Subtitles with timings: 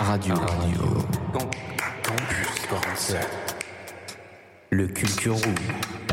[0.00, 0.34] Radio.
[0.34, 1.06] Radio.
[2.02, 3.26] Campus 47.
[4.70, 6.07] Le Culture Room.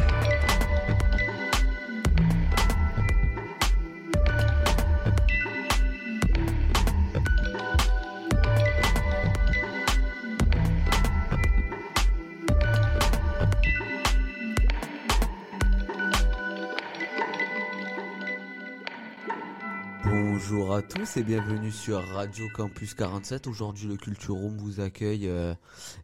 [20.87, 23.47] Tous et bienvenue sur Radio Campus 47.
[23.47, 25.55] Aujourd'hui, le Culture Room vous accueille euh,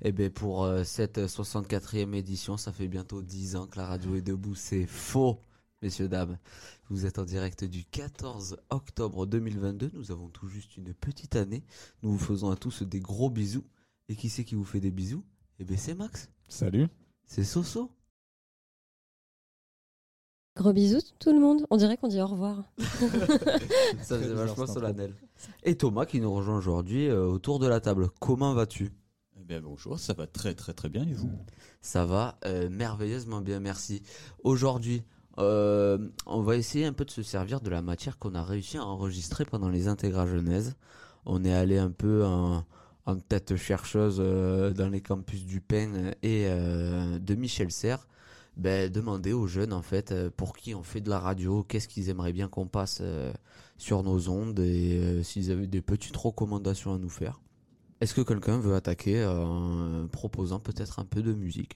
[0.02, 2.58] eh ben, pour euh, cette 64e édition.
[2.58, 4.56] Ça fait bientôt 10 ans que la radio est debout.
[4.56, 5.40] C'est faux,
[5.82, 6.38] messieurs, dames.
[6.90, 9.92] Vous êtes en direct du 14 octobre 2022.
[9.94, 11.64] Nous avons tout juste une petite année.
[12.02, 13.66] Nous vous faisons à tous des gros bisous.
[14.10, 15.24] Et qui c'est qui vous fait des bisous?
[15.60, 16.30] Eh ben, c'est Max.
[16.48, 16.88] Salut.
[17.28, 17.92] C'est Soso.
[20.56, 21.66] Gros bisous tout le monde.
[21.70, 22.64] On dirait qu'on dit au revoir.
[24.02, 25.16] Ça faisait vachement solennel.
[25.64, 28.10] Et Thomas qui nous rejoint aujourd'hui euh, autour de la table.
[28.20, 28.92] Comment vas-tu?
[29.40, 31.32] Eh bien, bonjour, ça va très très très bien et vous?
[31.82, 34.04] Ça va euh, merveilleusement bien, merci.
[34.44, 35.04] Aujourd'hui,
[35.40, 38.78] euh, on va essayer un peu de se servir de la matière qu'on a réussi
[38.78, 40.76] à enregistrer pendant les intégrales genèse.
[41.26, 42.66] On est allé un peu en,
[43.06, 48.08] en tête chercheuse euh, dans les campus du Pen et euh, de Michel Serres.
[48.62, 51.88] Ben, demander aux jeunes en fait euh, pour qui on fait de la radio, qu'est-ce
[51.88, 53.34] qu'ils aimeraient bien qu'on passe euh,
[53.80, 57.42] sur nos ondes et euh, s'ils avaient des petites recommandations à nous faire.
[58.02, 61.76] Est-ce que quelqu'un veut attaquer en proposant peut-être un peu de musique?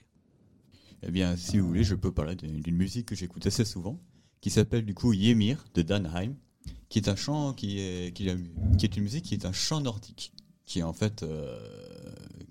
[1.01, 3.99] Eh bien, si vous voulez, je peux parler d'une musique que j'écoute assez souvent,
[4.39, 6.35] qui s'appelle du coup Ymir de Danheim,
[6.89, 10.33] qui est un chant qui est, une musique qui est un chant nordique,
[10.65, 11.25] qui est en fait,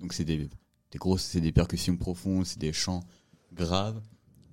[0.01, 0.49] donc c'est des,
[0.91, 3.05] des grosses, c'est des percussions profondes, c'est des chants
[3.53, 4.01] graves,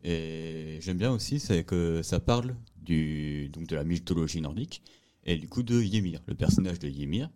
[0.04, 4.82] et j'aime bien aussi, c'est que ça parle du, donc de la mythologie nordique,
[5.26, 7.30] et du coup de Ymir, le personnage de Ymir,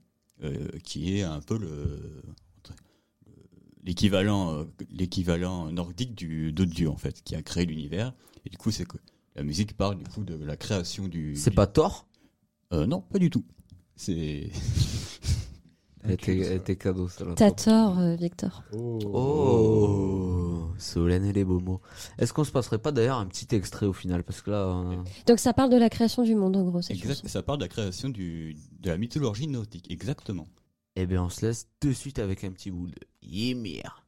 [0.44, 2.22] euh, qui est un peu le,
[3.83, 8.13] l'équivalent euh, l'équivalent nordique du de Dieu en fait qui a créé l'univers.
[8.45, 8.97] Et du coup c'est que
[9.35, 12.07] la musique parle du coup de la création du C'est du- pas Thor?
[12.73, 13.45] Euh, non pas du tout.
[13.95, 14.50] C'est
[16.05, 17.25] Elle était, elle était cadeau, ça.
[17.35, 18.63] T'as tort, euh, Victor.
[18.73, 18.99] Oh.
[19.13, 21.81] Oh, Solène et les beaux mots.
[22.17, 24.23] Est-ce qu'on se passerait pas d'ailleurs un petit extrait au final?
[24.23, 26.81] Parce que là, on a- Donc ça parle de la création du monde en gros,
[26.81, 30.47] exact ça parle de la création du de la mythologie nordique exactement
[30.97, 34.04] eh bien, on se laisse de suite avec un petit bout de Ymir.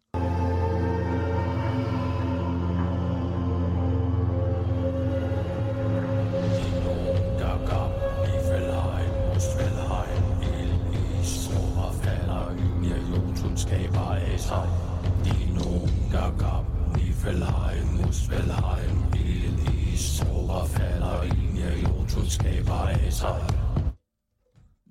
[14.38, 14.68] Ihr.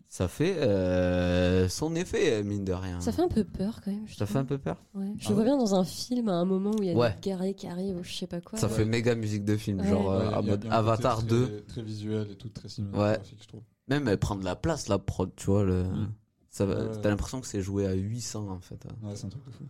[0.09, 3.01] Ça fait euh, son effet, mine de rien.
[3.01, 4.07] Ça fait un peu peur quand même.
[4.07, 4.33] je Ça trouve.
[4.33, 4.77] fait un peu peur?
[4.95, 5.13] Ouais.
[5.19, 6.95] Je Ah vois ouais bien dans un film à un moment où il y a
[6.95, 7.13] Ouais.
[7.15, 8.59] des guerriers qui arrivent ou je sais pas quoi.
[8.59, 9.89] Ça fait méga musique de film, Ouais.
[9.91, 10.31] genre euh,
[10.71, 11.47] Avatar côté 2.
[11.47, 13.61] Très, très visuel et tout, très cinématographique, je trouve.
[13.89, 15.65] Même elle prend de la place, la prod, tu vois.
[15.65, 15.85] Le...
[15.85, 16.13] Mm.
[16.57, 17.01] Ça va- Ouais, ouais.
[17.03, 18.83] T'as l'impression que c'est joué à 800 en fait.
[19.03, 19.65] Ouais, c'est un truc de fou.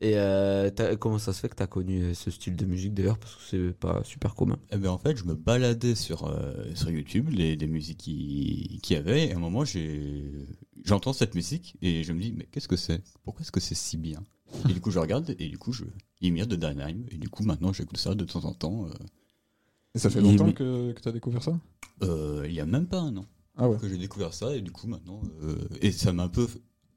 [0.00, 3.18] Et euh, comment ça se fait que t'as connu euh, ce style de musique d'ailleurs?
[3.18, 4.56] Parce que c'est pas super commun.
[4.70, 8.78] eh ben en fait je me baladais sur euh, sur YouTube les des musiques qui
[8.84, 10.30] qui y avait et à un moment j'ai
[10.84, 13.02] j'entends cette musique et je me dis mais qu'est-ce que c'est?
[13.24, 14.22] Pourquoi est-ce que c'est si bien?
[14.68, 15.84] Et du coup je regarde et du coup je
[16.20, 18.90] Ymir de Danheim et du coup maintenant j'écoute ça de temps en temps euh,
[19.96, 21.58] Et ça fait longtemps que, que t'as découvert ça?
[22.04, 23.26] Euh, il y a même pas un an
[23.58, 23.78] Ah ouais.
[23.80, 26.46] que j'ai découvert ça et du coup maintenant euh, et ça m'a un peu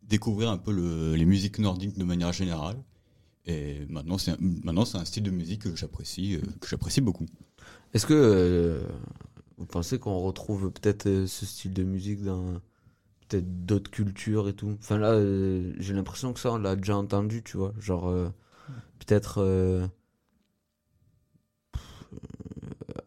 [0.04, 2.78] découvrir un peu le, les musiques nordiques de manière générale
[3.46, 7.02] et maintenant c'est un, maintenant c'est un style de musique que j'apprécie euh, que j'apprécie
[7.02, 7.28] beaucoup
[7.94, 8.82] Est-ce que euh,
[9.58, 12.62] vous pensez qu'on retrouve peut-être ce style de musique dans
[13.30, 14.78] peut-être d'autres cultures et tout?
[14.80, 17.74] Enfin là, euh, j'ai l'impression que ça, on l'a déjà entendu, tu vois.
[17.80, 18.30] Genre, euh,
[19.00, 19.90] peut-être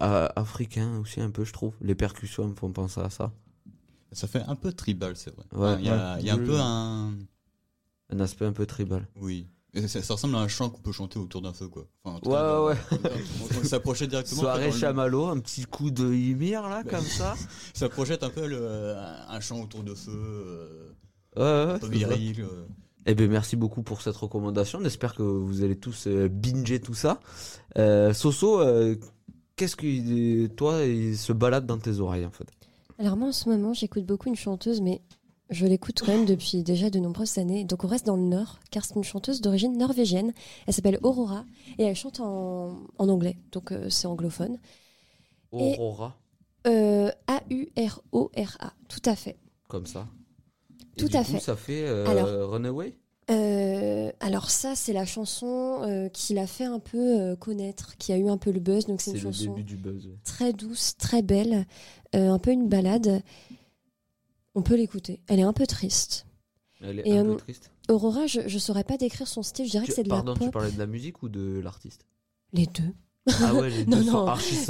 [0.00, 1.74] africain aussi un peu, je trouve.
[1.80, 3.32] Les percussions me font penser à ça.
[4.14, 5.58] Ça fait un peu tribal c'est vrai Ouais.
[5.68, 6.20] Enfin, il y a, Ouais.
[6.20, 7.12] il y a un peu un
[8.10, 9.06] Un aspect un peu tribal.
[9.20, 11.86] oui Et ça, ça ressemble à un chant qu'on peut chanter autour d'un feu quoi
[12.04, 15.90] enfin, Ouais, cas, ouais, on- on s'approchait directement Soirée dans le- chamallow, un petit coup
[15.90, 17.34] de Ymir là, comme ça.
[17.74, 20.12] ça projette un peu le, un, chant autour de feu
[21.36, 22.66] euh, Ouais, ouais, viril euh.
[23.06, 24.80] Eh ben merci beaucoup pour cette recommandation.
[24.82, 27.20] J'espère que vous allez tous euh, binger tout ça.
[27.76, 28.62] Euh, Soso,
[29.56, 32.46] qu'est-ce que toi il se balade dans tes oreilles en fait?
[32.98, 35.00] Alors moi en ce moment j'écoute beaucoup une chanteuse mais
[35.50, 37.64] je l'écoute quand même depuis déjà de nombreuses années.
[37.64, 40.32] Donc on reste dans le nord car c'est une chanteuse d'origine norvégienne.
[40.66, 41.44] Elle s'appelle Aurora
[41.78, 44.58] et elle chante en, en anglais donc euh, c'est anglophone.
[45.52, 46.16] Et- Aurora,
[46.66, 49.36] Euh, A-U-R-O-R-A, tout à fait.
[49.68, 50.08] comme ça.
[50.96, 51.40] Et Tout du à coup, fait.
[51.40, 52.50] Ça fait euh, Alors.
[52.52, 52.96] Runaway?
[53.30, 58.12] Euh, alors ça, c'est la chanson euh, qui l'a fait un peu euh, connaître, qui
[58.12, 58.86] a eu un peu le buzz.
[58.86, 60.10] Donc c'est une le chanson début du buzz.
[60.24, 61.66] très douce, très belle,
[62.12, 63.22] un peu une balade.
[64.54, 65.20] On peut l'écouter.
[65.26, 66.26] Elle est un peu triste.
[66.80, 67.70] Elle est Et, un peu triste.
[67.88, 69.64] Aurora, je, je saurais pas décrire son style.
[69.66, 71.60] Je dirais Tu- que c'est de Pardon, la tu parlais de la musique ou de
[71.64, 72.04] l'artiste?
[72.52, 72.92] Les deux.
[73.26, 74.26] Ah ouais, Non, non.
[74.26, 74.54] archi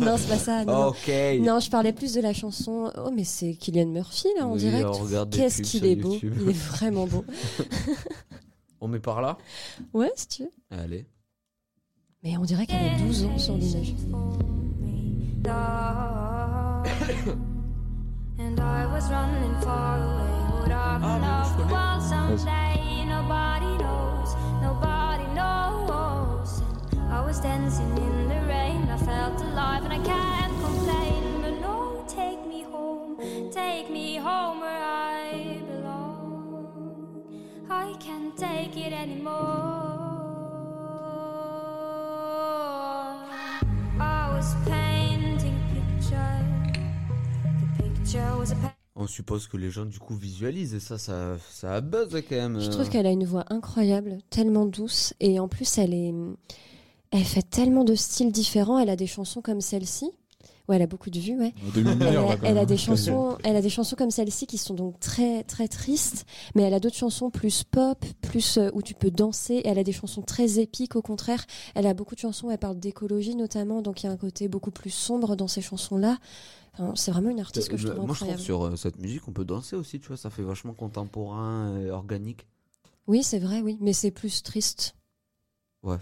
[0.00, 0.64] non, c'est pas ça.
[0.64, 0.88] Non.
[0.88, 1.08] ok.
[1.40, 2.90] non, je parlais plus de la chanson.
[2.96, 4.88] Oh, mais c'est Kylian Murphy là en Oui, direct.
[5.30, 6.12] Qu'est-ce qu'il sur est beau.
[6.14, 6.34] YouTube.
[6.42, 7.24] Il est vraiment beau.
[8.80, 9.38] On met par là?
[9.92, 10.50] Ouais, si tu veux.
[10.70, 11.06] Allez.
[12.22, 13.94] Mais on dirait qu'elle a 12 ans sur l'image.
[18.36, 19.54] And I was running
[27.34, 28.82] was dancing in the rain.
[28.88, 31.22] I felt alive and I can't complain.
[31.42, 33.16] But no, take me home,
[33.50, 37.24] take me home where I belong.
[37.68, 39.32] I can't take it anymore.
[44.00, 46.38] I was painting a picture.
[47.76, 50.98] The picture was a pa- On suppose que les gens du coup visualisent et ça,
[50.98, 52.60] ça, ça buzz quand même.
[52.60, 55.14] Je trouve qu'elle a une voix incroyable, tellement douce.
[55.18, 56.14] Et en plus, elle est.
[57.14, 58.78] Elle fait tellement de styles différents.
[58.78, 60.10] Elle a des chansons comme celle-ci.
[60.68, 61.52] Ouais, elle a beaucoup de vues, ouais.
[61.76, 62.66] Elle a, là, quand elle a même.
[62.66, 62.96] des Quasiment.
[62.96, 66.24] chansons, elle a des chansons comme celle-ci qui sont donc très très tristes,
[66.54, 69.54] mais elle a d'autres chansons plus pop, plus euh, où tu peux danser.
[69.56, 71.44] Et elle a des chansons très épiques au contraire.
[71.74, 72.48] Elle a beaucoup de chansons.
[72.48, 75.48] où Elle parle d'écologie notamment, donc il y a un côté beaucoup plus sombre dans
[75.48, 76.18] ces chansons-là.
[76.72, 78.98] Enfin, c'est vraiment une artiste que je Euh, trouve Moi je trouve sur euh, cette
[78.98, 82.46] musique on peut danser aussi, tu vois, ça fait vachement contemporain et organique.
[83.06, 84.96] Oui, c'est vrai, oui, mais c'est plus triste.
[85.84, 85.98] Ouais.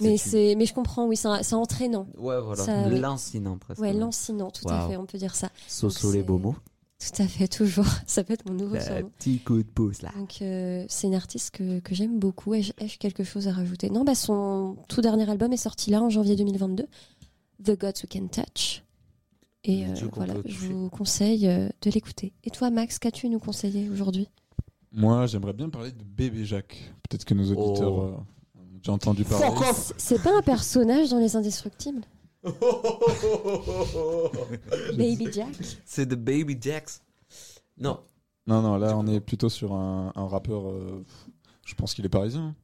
[0.00, 2.06] Mais une- c'est, mais je comprends, oui, c'est entraînant.
[2.18, 2.64] Ouais, voilà.
[2.64, 2.88] Ça.
[2.88, 3.80] Lancinant presque.
[3.80, 5.50] Ouais, lancinant, tout à fait, on peut dire ça.
[5.68, 6.56] Soso les beaux mots.
[6.98, 7.86] Tout à fait, toujours.
[8.06, 9.10] Ça peut être mon nouveau Le surnom.
[9.18, 10.10] petit coup de pouce là.
[10.18, 12.52] Donc euh, c'est une artiste que, que j'aime beaucoup.
[12.52, 13.88] Ai-je quelque chose à rajouter?
[13.88, 16.86] Non, bah son tout dernier album est sorti là en janvier 2022,
[17.64, 18.84] The Gods We Can Touch.
[19.64, 22.34] Et euh, voilà, je vous conseille euh, de l'écouter.
[22.44, 24.28] Et toi, Max, qu'as-tu à nous conseiller aujourd'hui?
[24.92, 26.92] Moi, j'aimerais bien parler de Bébé Jacques.
[27.08, 28.02] Peut-être que nos auditeurs Oh.
[28.02, 28.12] euh,
[28.82, 29.46] déjà entendu parler.
[29.74, 32.02] C'est- C'est pas un personnage dans Les Indestructibles
[34.96, 35.48] Baby Jack
[35.84, 36.90] C'est The Baby Jacks.
[37.78, 38.00] Non.
[38.46, 40.68] Non, non, là, on est plutôt sur un, un rappeur.
[40.68, 41.04] euh,
[41.66, 42.54] je pense qu'il est parisien,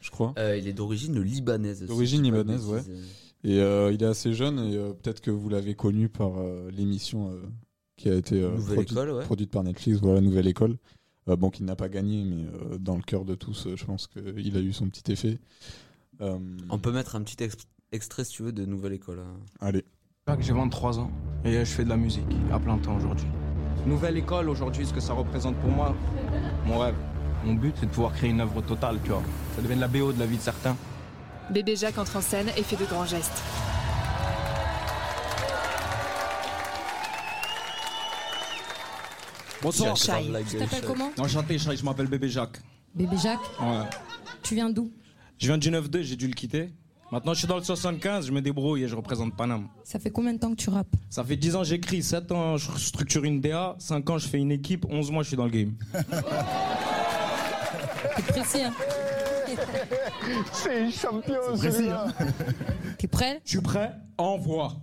[0.00, 0.34] je crois.
[0.38, 1.82] Euh, il est d'origine libanaise.
[1.84, 2.78] D'origine je pas libanaise, ouais.
[2.82, 3.08] bêtises.
[3.44, 6.70] Et euh, il est assez jeune et euh, peut-être que vous l'avez connu par euh,
[6.70, 7.42] l'émission euh,
[7.96, 9.24] qui a été euh, Nouvelle produite, école, ouais.
[9.24, 10.76] produite par Netflix, voilà, Nouvelle École.
[11.28, 13.84] Euh, bon, qu'il n'a pas gagné, mais euh, dans le cœur de tous, euh, je
[13.84, 15.38] pense qu'il a eu son petit effet.
[16.20, 16.38] Euh,
[16.70, 17.56] On peut mettre un petit ex-
[17.92, 19.20] extrait si tu veux de Nouvelle École.
[19.20, 19.38] hein.
[19.60, 19.84] Allez.
[20.40, 21.10] J'ai 23 ans
[21.44, 23.26] et je fais de la musique à plein temps aujourd'hui.
[23.86, 25.94] Nouvelle école aujourd'hui, ce que ça représente pour moi,
[26.66, 26.94] mon rêve,
[27.44, 29.22] mon but, c'est de pouvoir créer une œuvre totale, tu vois.
[29.56, 30.76] Ça devient de la BO de la vie de certains.
[31.50, 33.42] Bébé Jacques entre en scène et fait de grands gestes.
[39.62, 39.94] Bonsoir.
[39.94, 40.06] Tu
[40.58, 42.58] t'appelles comment Enchanté, Chai, je m'appelle Bébé Jacques.
[42.94, 43.84] Bébé Jacques, Ouais.
[44.42, 44.90] tu viens d'où
[45.38, 46.72] Je viens du 9-2, j'ai dû le quitter.
[47.10, 49.68] Maintenant, je suis dans le 75, je me débrouille et je représente Paname.
[49.84, 52.56] Ça fait combien de temps que tu rappes Ça fait 10 ans j'écris, 7 ans
[52.56, 55.44] je structure une DA, 5 ans je fais une équipe, 11 mois je suis dans
[55.44, 55.74] le game.
[58.16, 58.72] T'es pressé, hein
[60.52, 62.06] C'est champion, précis, hein.
[62.98, 64.74] T'es prêt Je suis prêt, envoie.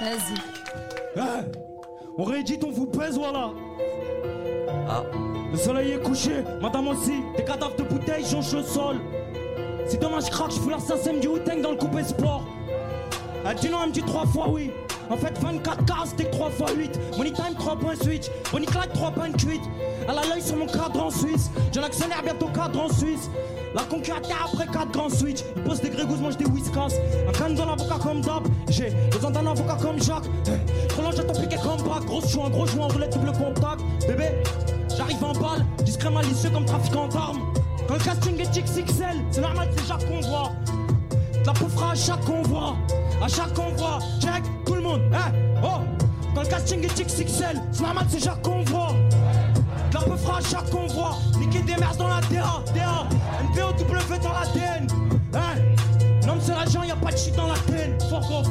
[0.00, 0.34] Vas-y.
[1.20, 1.44] Hein
[2.18, 3.50] On réédite, on vous pèse, voilà.
[4.88, 5.02] Ah,
[5.50, 7.22] Le soleil est couché, madame aussi.
[7.36, 8.96] Des cadavres de bouteilles jonchent le sol.
[9.86, 12.42] Si demain je craque, je fous l'assassin du wu dans le coupé sport.
[13.48, 14.70] Elle dit non, elle me dit 3 fois oui.
[15.10, 17.18] En fait, 24 cases, c'était 3 fois 8.
[17.18, 18.26] Money time, 3 points switch.
[18.52, 19.62] Bonnie claque, 3 points cuite.
[20.04, 21.50] Elle a l'œil sur mon cadre en Suisse.
[21.72, 23.28] J'ai l'actionnaire bientôt cadre en Suisse.
[23.74, 25.40] La concurrente après 4 grands switch.
[25.56, 26.94] Il pose des grégouses, mange des whiskas.
[27.28, 28.44] Un canne dans l'avocat comme d'hab.
[28.68, 30.28] J'ai besoin d'un avocat comme Jacques.
[31.16, 32.04] J'attends piqué comme bac.
[32.06, 33.82] Gros chouin, gros chouin, roulette double contact.
[34.06, 34.42] Bébé,
[34.96, 35.64] j'arrive en balle.
[35.84, 37.52] Discret malicieux comme trafiquant d'armes.
[37.88, 40.52] Quand le casting est XXL, c'est normal, c'est Jacques qu'on voit.
[41.44, 42.76] La pauvre à chaque convoi,
[43.20, 45.80] à chaque convoi, check tout le monde, hein, oh.
[46.34, 48.92] Quand le casting est XXL, c'est normal, c'est Jacques qu'on voit.
[49.90, 53.08] De La pauvre à chaque convoi, niquer des merdes dans la DA, DA
[53.42, 54.86] NPOW dans l'ADN,
[55.34, 55.38] hein.
[56.24, 58.46] Mais c'est l'agent, y'a pas de shit dans la TN, fuck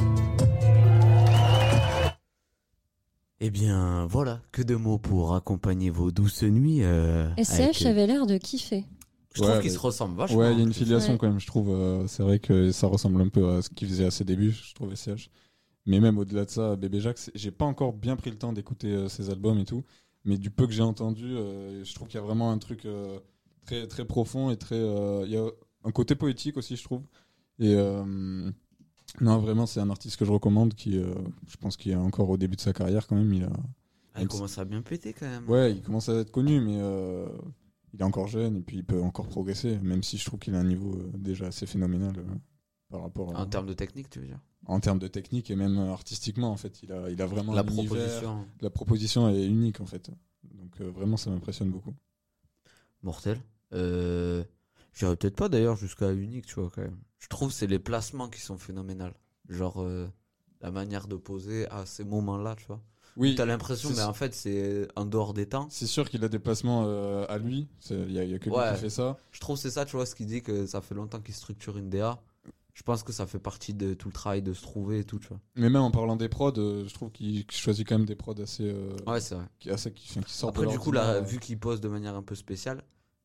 [3.44, 6.82] eh bien voilà, que de mots pour accompagner vos douces nuits.
[6.82, 8.84] euh, avec, SCH euh, avait l'air de kiffer.
[9.34, 10.38] Je trouve qu'ils se ressemblent vachement.
[10.38, 11.18] Ouais, il y a une filiation Ouais.
[11.18, 11.70] quand même, je trouve.
[11.70, 14.52] euh, c'est vrai que ça ressemble un peu à ce qu'il faisait à ses débuts,
[14.52, 15.28] je trouve, SCH.
[15.86, 18.88] Mais même au-delà de ça, Bébé Jacques, j'ai pas encore bien pris le temps d'écouter
[18.92, 19.82] euh, ses albums et tout.
[20.24, 22.84] Mais du peu que j'ai entendu, euh, je trouve qu'il y a vraiment un truc
[22.86, 23.18] euh,
[23.66, 24.76] très, très profond et très.
[24.76, 25.44] euh, Il y a
[25.84, 27.02] un côté poétique aussi, je trouve.
[27.58, 28.50] Et euh,
[29.20, 31.14] non, vraiment, c'est un artiste que je recommande qui, euh,
[31.46, 33.32] je pense qu'il est encore au début de sa carrière quand même.
[33.32, 33.50] Il a,
[34.14, 35.48] Ah, il commence à bien péter quand même.
[35.48, 37.26] Ouais, il commence à être connu, mais euh,
[37.94, 40.54] il est encore jeune et puis il peut encore progresser, même si je trouve qu'il
[40.54, 42.14] a un niveau euh, déjà assez phénoménal
[42.90, 44.40] par rapport à- En termes de technique, tu veux dire?
[44.66, 46.82] En termes de technique et même artistiquement en fait.
[46.82, 48.46] Il a, il a vraiment La proposition.
[48.60, 50.10] La proposition est unique en fait.
[50.44, 51.92] Donc vraiment, ça m'impressionne beaucoup.
[53.02, 53.38] Mortel.
[53.72, 54.44] Euh,
[54.94, 56.98] J'irais peut-être pas d'ailleurs jusqu'à unique, tu vois, quand même.
[57.18, 59.14] Je trouve que c'est les placements qui sont phénoménales.
[59.48, 60.08] Genre, euh,
[60.60, 62.80] la manière de poser à ces moments-là, tu vois.
[63.16, 65.66] Oui, T'as l'impression, mais en fait, c'est en dehors des temps.
[65.70, 67.68] C'est sûr qu'il a des placements euh, à lui.
[67.90, 68.72] Il y, a- il y a que lui Ouais.
[68.74, 69.18] qui fait ça.
[69.32, 71.34] Je trouve que c'est ça, tu vois, ce qui dit que ça fait longtemps qu'il
[71.34, 72.22] structure une DA.
[72.72, 75.18] Je pense que ça fait partie de tout le travail de se trouver et tout,
[75.18, 75.40] tu vois.
[75.56, 78.16] Mais même en parlant des prods, euh, je trouve qu'il qu'il choisit quand même des
[78.16, 78.64] prods assez.
[78.64, 79.44] euh, Ouais, c'est vrai.
[79.58, 82.14] Qui, assez, qui, enfin, qui sortent Après, du coup, là, vu qu'il pose de manière
[82.16, 82.82] un peu spéciale,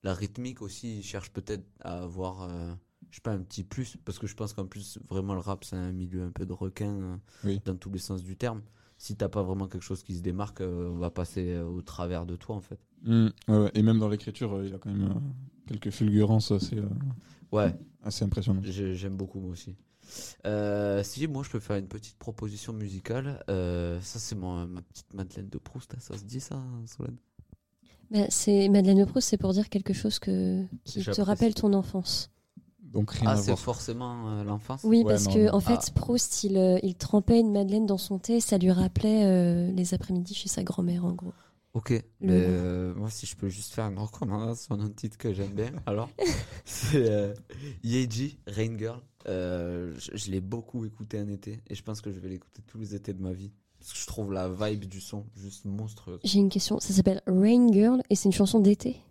[0.08, 2.74] la rythmique aussi, il cherche peut-être à avoir, euh,
[3.12, 3.98] je sais pas, un petit plus.
[4.06, 6.54] Parce que je pense qu'en plus, vraiment, le rap, c'est un milieu un peu de
[6.54, 7.62] requin euh, Oui.
[7.66, 8.62] dans tous les sens du terme.
[8.98, 12.26] Si t'as pas vraiment quelque chose qui se démarque, euh, on va passer au travers
[12.26, 12.80] de toi, en fait.
[13.04, 13.72] Mm, ouais, ouais.
[13.76, 15.22] Et même dans l'écriture, euh, il a quand même
[15.68, 16.82] quelques fulgurances assez,
[17.52, 18.64] Ouais, assez impressionnantes.
[18.66, 19.76] j'ai- j'aime beaucoup, moi aussi.
[20.46, 24.82] Euh, si moi je peux faire une petite proposition musicale, euh, ça c'est mon- ma
[24.82, 27.18] petite Madeleine de Proust, hein, ça se dit ça, Solène?
[28.12, 31.74] Bah, c'est Madeleine de Proust, c'est pour dire quelque chose que qui te rappelle ton
[31.74, 32.30] enfance.
[32.84, 35.54] Donc rien Ah, c'est forcément euh, l'enfance Oui, Ouais, parce non, que non.
[35.56, 35.92] en fait, Ah.
[35.94, 39.94] Proust, il, euh, il trempait une Madeleine dans son thé, ça lui rappelait euh, les
[39.94, 41.34] après-midi chez sa grand-mère, en gros.
[41.74, 45.52] Ok, Le euh, moi si je peux juste faire une recommandation d'un titre que j'aime
[45.52, 46.10] bien, alors
[46.66, 47.34] c'est euh,
[47.84, 49.00] Yeji, Rain Girl.
[49.28, 52.64] Euh, je je l'ai beaucoup écouté un été et je pense que je vais l'écouter
[52.66, 53.52] tous les étés de ma vie.
[53.88, 56.20] Parce que je trouve la vibe du son juste monstrueuse.
[56.25, 59.01] J'ai une question, ça s'appelle Rain Girl et c'est une chanson d'été.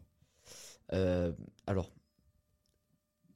[0.93, 1.33] Euh,
[1.67, 1.91] alors,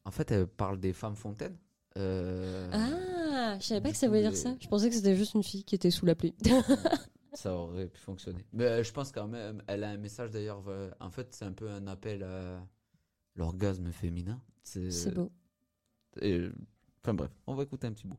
[0.04, 1.56] en fait, elle parle des femmes fontaines.
[1.96, 4.54] Euh, Ah, je savais pas que ça voulait dire ça.
[4.60, 6.34] Je pensais que c'était juste une fille qui était sous la pluie.
[7.32, 8.44] Ça aurait pu fonctionner.
[8.52, 10.62] Mais euh, je pense quand même, elle a un message d'ailleurs.
[11.00, 12.60] En fait, c'est un peu un appel à
[13.36, 14.42] l'orgasme féminin.
[14.62, 15.30] c'est beau.
[16.20, 16.50] et,
[17.02, 18.18] Enfin bref, on va écouter un petit bout.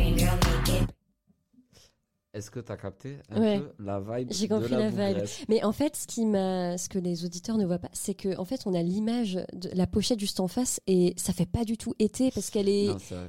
[2.41, 3.59] Est-ce que tu as capté un Ouais.
[3.59, 5.25] peu la vibe J'ai de compris la la vibe.
[5.47, 8.35] Mais en fait, ce qui m'a, ce que les auditeurs ne voient pas, c'est que
[8.39, 11.65] en fait, on a l'image de la pochette juste en face et ça fait pas
[11.65, 12.87] du tout été parce qu'elle est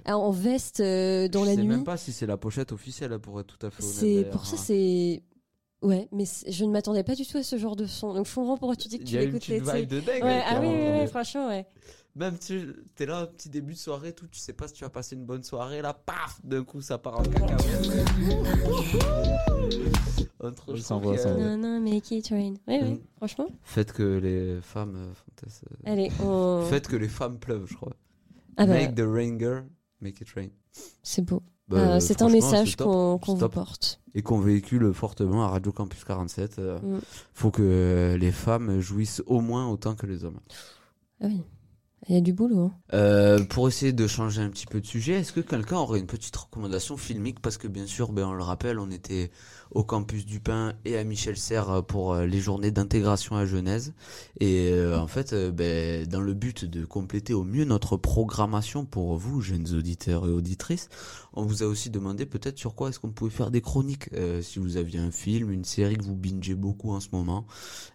[0.09, 1.69] Non, en veste euh, dans je la sais nuit.
[1.69, 3.95] même pas si c'est la pochette officielle, pour être tout à fait honnête.
[3.95, 4.61] C'est pour ça, hein.
[4.64, 5.23] c'est
[5.83, 8.14] ouais, mais je ne m'attendais pas du tout à ce genre de son.
[8.14, 10.00] Donc je comprends pourquoi tu dis que Il tu y a une petite vibe de
[10.00, 10.23] dingue.
[10.23, 10.69] Ouais, hein, ah oui,
[11.02, 11.66] oui, franchement, ouais.
[12.14, 14.90] Même tu es là, petit début de soirée, tout, tu sais pas si tu vas
[14.90, 17.52] passer une bonne soirée, là, paf, d'un coup ça part en cacahuète.
[20.45, 21.40] Entre, je ça trouve envoie, qu'il y a- ça.
[21.40, 22.54] Non, non, make it rain.
[22.69, 22.99] Oui, oui, Mm.
[23.16, 23.47] franchement.
[23.62, 25.12] Faites que les femmes euh,
[25.47, 26.66] euh, Allez, on...
[26.69, 27.92] Faites que les femmes pleuvent, je crois.
[28.57, 29.64] Ah bah, Make the rain girl,
[30.00, 30.49] make it rain.
[31.02, 31.42] c'est beau.
[31.69, 33.54] Bah, Euh, c'est un franchement, message top, qu'on c'est qu'on vous top.
[33.54, 34.00] porte.
[34.14, 36.59] Et qu'on véhicule fortement à Radio Campus 47.
[36.59, 37.00] euh, Mm.
[37.33, 40.40] Faut que les femmes jouissent au moins autant que les hommes.
[41.23, 41.40] Ah oui,
[42.09, 42.61] il y a du boulot.
[42.66, 42.75] hein.
[42.94, 46.06] Euh, pour essayer de changer un petit peu de sujet, est-ce que quelqu'un aurait une
[46.06, 47.40] petite recommandation filmique?
[47.40, 49.30] Parce que bien sûr, ben, on le rappelle, on était
[49.74, 53.94] au campus du Pin et à Michel Serres pour euh, les journées d'intégration à Genèse.
[54.38, 58.84] Et euh, en fait, euh, ben, dans le but de compléter au mieux notre programmation
[58.84, 60.88] pour vous, jeunes auditeurs et auditrices,
[61.32, 64.10] on vous a aussi demandé peut-être sur quoi est-ce qu'on pouvait faire des chroniques.
[64.12, 67.46] Euh, si vous aviez un film, une série que vous bingez beaucoup en ce moment,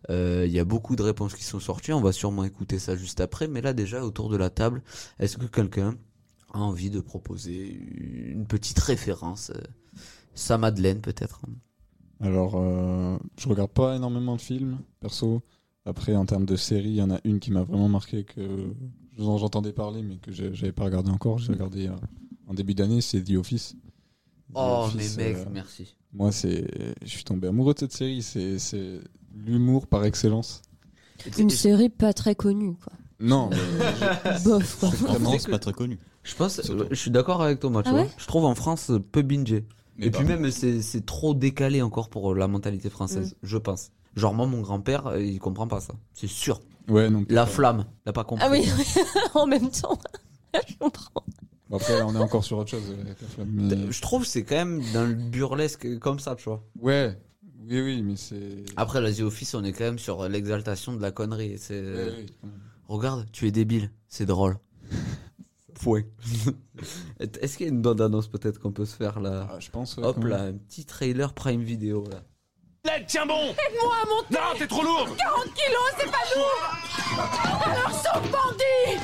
[0.10, 1.94] il y a beaucoup de réponses qui sont sorties.
[1.94, 3.48] On va sûrement écouter ça juste après.
[3.48, 4.82] Mais là, déjà, autour de la table,
[5.20, 5.96] est-ce que quelqu'un
[6.54, 7.80] a envie de proposer
[8.32, 9.52] une petite référence
[10.34, 11.42] Sa Madeleine, peut-être?
[12.20, 15.42] Alors, euh, je regarde pas énormément de films, perso.
[15.86, 18.74] Après, en termes de séries, il y en a une qui m'a vraiment marqué que
[19.18, 21.38] j'entendais parler, mais que j'avais pas regardé encore.
[21.38, 21.92] J'ai regardé euh,
[22.48, 23.76] en début d'année, c'est The Office.
[24.50, 25.96] The Oh, Office, mais mec, euh, merci.
[26.14, 26.66] Moi, c'est,
[27.04, 28.22] je suis tombé amoureux de cette série.
[28.22, 29.00] C'est, c'est
[29.36, 30.62] l'humour par excellence.
[31.38, 32.94] Une série pas très connue, quoi.
[33.20, 33.50] Non,
[34.26, 34.90] mais Bof, quoi.
[34.90, 36.00] En France, pas très connu.
[36.24, 38.02] Je pense, je suis d'accord avec toi, tu Ah vois.
[38.02, 39.66] ouais Je trouve en France euh, peu bingé.
[39.98, 43.48] Mais Et puis même, c'est c'est trop décalé encore pour la mentalité française, Mm.
[43.48, 43.92] je pense.
[44.16, 45.94] Genre, moi, mon grand-père, euh, il comprend pas ça.
[46.14, 46.60] C'est sûr.
[46.88, 47.26] Ouais, non.
[47.30, 48.46] La flamme, il a pas compris.
[48.48, 48.66] Ah oui,
[49.36, 49.98] en même temps.
[50.68, 51.24] je comprends.
[51.70, 52.84] Bon, après, on est encore sur autre chose.
[53.00, 56.36] avec la flamme, mais- Je trouve que c'est quand même dans le burlesque comme ça,
[56.36, 56.64] tu vois.
[56.80, 57.18] Ouais,
[57.70, 58.64] oui, oui, mais c'est.
[58.78, 61.56] Après, la The Office, on est quand même sur l'exaltation de la connerie.
[61.58, 61.82] C'est.
[61.82, 62.50] Ouais, oui.
[62.88, 64.58] Regarde, tu es débile, c'est drôle.
[65.82, 66.04] Point.
[67.20, 69.98] Est-ce qu'il y a une bande-annonce peut-être qu'on peut se faire là Ah, je pense.
[69.98, 72.22] ouais, Hop là, un petit trailer Prime Video là.
[72.86, 77.64] L'aide, tiens bon Aide-moi à monter Non, t'es trop lourd 40 kilos, c'est pas lourd
[77.66, 79.00] Alors saute, bandit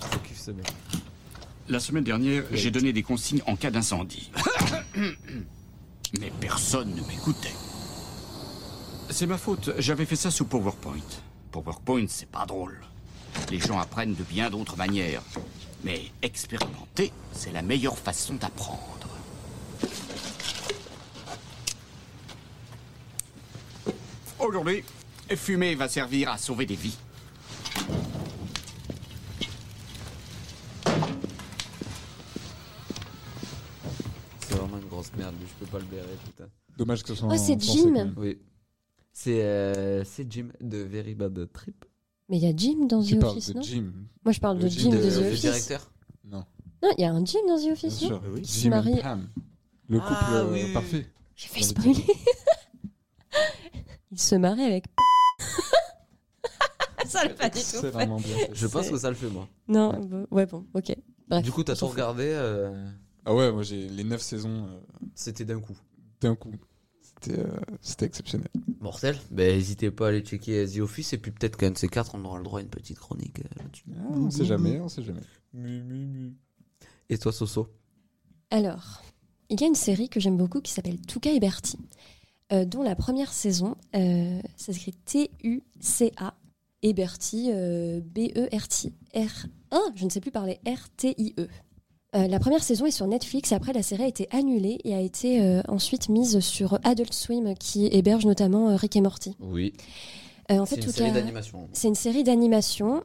[0.00, 0.72] Faut qu'il se mette.
[1.68, 4.30] La semaine dernière, j'ai donné des consignes en cas d'incendie.
[6.20, 7.52] Mais personne ne m'écoutait.
[9.10, 11.00] C'est ma faute, j'avais fait ça sous PowerPoint.
[11.50, 12.78] PowerPoint, c'est pas drôle.
[13.50, 15.22] Les gens apprennent de bien d'autres manières.
[15.82, 19.08] Mais expérimenter, c'est la meilleure façon d'apprendre.
[24.38, 24.84] Aujourd'hui,
[25.34, 26.96] fumer va servir à sauver des vies.
[34.40, 36.44] C'est vraiment une grosse merde, lui, je peux pas le bérer, putain.
[36.76, 37.28] Dommage que ce soit.
[37.32, 38.14] Oh, c'est Jim.
[38.16, 38.38] Oui.
[39.20, 41.84] C'est euh, c'est Jim de Very Bad Trip.
[42.28, 43.92] Mais il y a Jim dans The Office, de non Jim.
[44.24, 45.40] Moi, je parle de Le Jim de, de- The le Office.
[45.40, 45.90] directeur?
[46.24, 46.44] Non,
[46.84, 48.10] Non, il y a un Jim dans The bien Office, sûr.
[48.10, 48.42] non oui.
[48.42, 48.96] Qui Jim marie.
[48.98, 49.28] et Pam.
[49.88, 51.06] Le couple Ah, oui, oui, parfait.
[51.34, 52.06] J'ai fait spoiler.
[54.12, 54.84] il se marie avec.
[57.06, 57.86] ça le pas du tout.
[57.90, 58.50] Vraiment bien fait.
[58.54, 59.48] Je pense que ça le fait, moi.
[59.66, 60.94] Non, bon, ouais, bon, ok.
[61.26, 62.88] Bref, Du coup, t'as tout regardé, euh,
[63.24, 64.78] Ah ouais, moi j'ai les 9 saisons euh,
[65.16, 65.76] c'était d'un coup.
[66.20, 66.52] d'un coup.
[67.08, 68.48] C'était euh, c'était exceptionnel.
[68.80, 69.16] Mortel.
[69.30, 72.14] Ben, n'hésitez pas à aller checker The Office et puis peut-être qu'un de ces quatre,
[72.14, 73.84] on aura le droit à une petite chronique euh, là-dessus.
[73.96, 75.20] Ah, on sait jamais, on sait jamais.
[77.08, 77.68] Et toi, Soso?
[78.50, 79.02] Alors,
[79.50, 81.78] il y a une série que j'aime beaucoup qui s'appelle Tuca et Bertie,
[82.52, 86.34] euh, dont la première saison, euh, ça s'écrit T-U-C-A,
[86.82, 88.92] et Bertie, euh, B-E-R-T.
[89.14, 89.46] R.
[89.70, 91.48] Ah, je ne sais plus parler, R-T-I-E.
[92.16, 94.94] Euh, la première saison est sur Netflix et après la série a été annulée et
[94.94, 99.36] a été euh, ensuite mise sur Adult Swim qui héberge notamment euh, Rick et Morty.
[99.40, 99.74] Oui.
[100.50, 101.68] En C'est fait, une Tuca- série d'animation.
[101.74, 103.02] c'est une série d'animation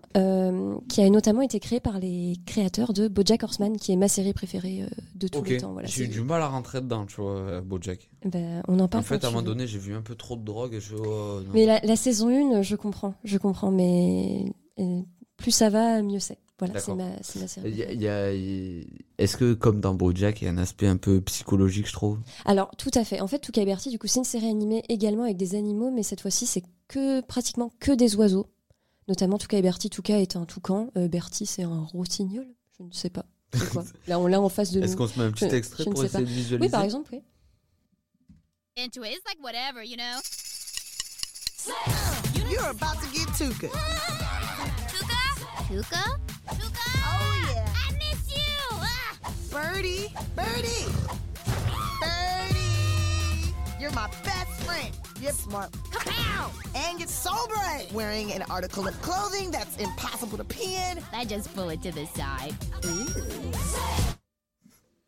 [0.88, 4.32] qui a notamment été créée par les créateurs de BoJack Horseman, qui est ma série
[4.32, 4.86] préférée
[5.16, 5.74] de tous les temps.
[5.74, 8.10] Voilà, j'ai eu du mal à rentrer dedans, tu vois, BoJack.
[8.24, 9.04] Ben, on en En parle.
[9.04, 10.96] fait, quand à un moment donné, j'ai vu un peu trop de drogue et je.
[10.96, 11.42] oh.
[11.54, 14.46] Mais la, la saison 1, je comprends, je comprends, mais
[15.36, 16.38] plus ça va, mieux c'est.
[16.60, 17.72] Voilà, c'est ma, c'est ma série.
[17.72, 18.88] Il y a- il y a- il-
[19.18, 22.20] Est-ce que, comme dans BoJack, il y a un aspect un peu psychologique, je trouve?
[22.46, 23.20] Alors, tout à fait.
[23.22, 25.92] En fait, Tuca et Bertie, du coup, c'est une série animée également avec des animaux,
[25.92, 28.48] mais cette fois-ci, c'est que pratiquement que des oiseaux.
[29.08, 29.90] Notamment Tuca et Bertie.
[29.90, 32.46] Tuca est un toucan, euh, Bertie, c'est un rossignol?
[32.80, 33.26] Je ne sais pas.
[33.54, 33.84] C'est quoi?
[34.08, 34.86] Là, on l'a en face de nous.
[34.86, 36.30] Est-ce qu'on se met un petit Je- extrait je pour sais essayer pas.
[36.30, 36.66] de visualiser?
[36.66, 37.22] Oui, par exemple, oui.
[38.78, 39.12] into it.
[39.12, 40.20] It's like whatever, you know?
[42.50, 43.68] You're about to get Tuka.
[45.74, 46.04] Tuka?
[46.50, 46.90] Tuka?
[47.04, 47.68] Oh, yeah.
[47.74, 48.44] I miss you!
[48.74, 49.18] Ah!
[49.50, 50.86] Birdie, Birdie,
[52.00, 53.56] Birdie.
[53.80, 54.92] You're my best friend.
[55.20, 55.72] You're smart.
[55.90, 56.52] Kapow!
[56.76, 57.88] And you're so bright.
[57.92, 61.00] Wearing an article of clothing that's impossible to pin.
[61.12, 62.54] I just pull it to the side.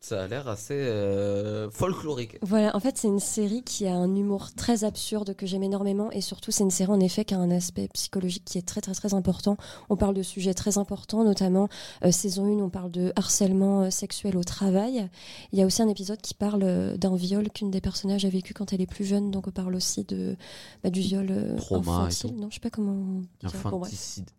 [0.06, 2.38] Ça a l'air assez euh, folklorique.
[2.40, 6.12] Voilà, en fait, c'est une série qui a un humour très absurde que j'aime énormément
[6.12, 8.80] et surtout, c'est une série en effet qui a un aspect psychologique qui est très
[8.80, 9.56] très très important.
[9.90, 11.68] On parle de sujets très importants, notamment
[12.04, 15.08] euh, saison 1, on parle de harcèlement euh, sexuel au travail.
[15.50, 18.54] Il y a aussi un épisode qui parle d'un viol qu'une des personnages a vécu
[18.54, 20.36] quand elle est plus jeune, donc on parle aussi de
[20.84, 22.30] bah, du viol infantile.
[22.30, 22.36] tout.
[22.36, 23.22] Non, je sais pas comment.
[23.40, 23.50] dire.
[23.64, 23.78] Bon.
[23.78, 24.30] Infanticide.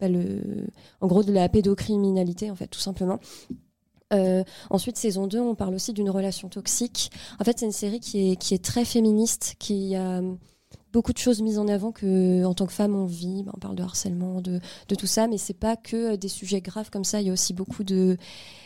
[0.00, 0.66] Bah, le,
[1.00, 3.20] en gros de la pédocriminalité en fait tout simplement.
[4.12, 7.10] Euh, ensuite saison 2 on parle aussi d'une relation toxique.
[7.40, 10.38] En fait c'est une série qui est, très féministe, qui a hum,
[10.92, 13.42] beaucoup de choses mises en avant que en tant que femme on vit.
[13.44, 14.60] Bah, on parle de harcèlement, de,
[14.98, 17.20] tout ça, mais c'est pas que des sujets graves comme ça.
[17.20, 18.16] Il y a aussi beaucoup de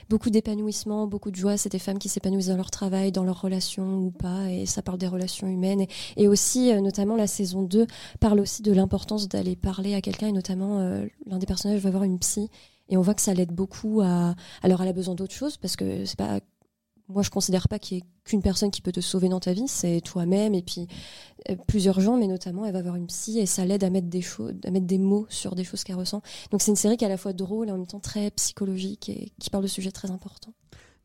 [0.08, 1.56] beaucoup d'épanouissement, beaucoup de joie.
[1.56, 4.82] C'est des femmes qui s'épanouissent dans leur travail, dans leurs relations ou pas, et ça
[4.82, 5.86] parle des relations humaines.
[6.16, 7.86] Et, aussi, euh, notamment, la saison 2
[8.20, 11.90] parle aussi de l'importance d'aller parler à quelqu'un, et notamment, euh, l'un des personnages va
[11.90, 12.50] voir une psy,
[12.88, 14.34] et on voit que ça l'aide beaucoup à.
[14.62, 16.40] Alors, elle a besoin d'autre chose, parce que c'est pas.
[17.08, 19.52] Moi, je considère pas qu'il y ait qu'une personne qui peut te sauver dans ta
[19.52, 20.88] vie, c'est toi-même et puis
[21.48, 24.08] euh, plusieurs gens, mais notamment elle va voir une psy et ça l'aide à mettre
[24.08, 26.20] des choses, à mettre des mots sur des choses qu'elle ressent.
[26.50, 28.32] Donc c'est une série qui est à la fois drôle et en même temps très
[28.32, 30.52] psychologique et qui parle de sujets très importants.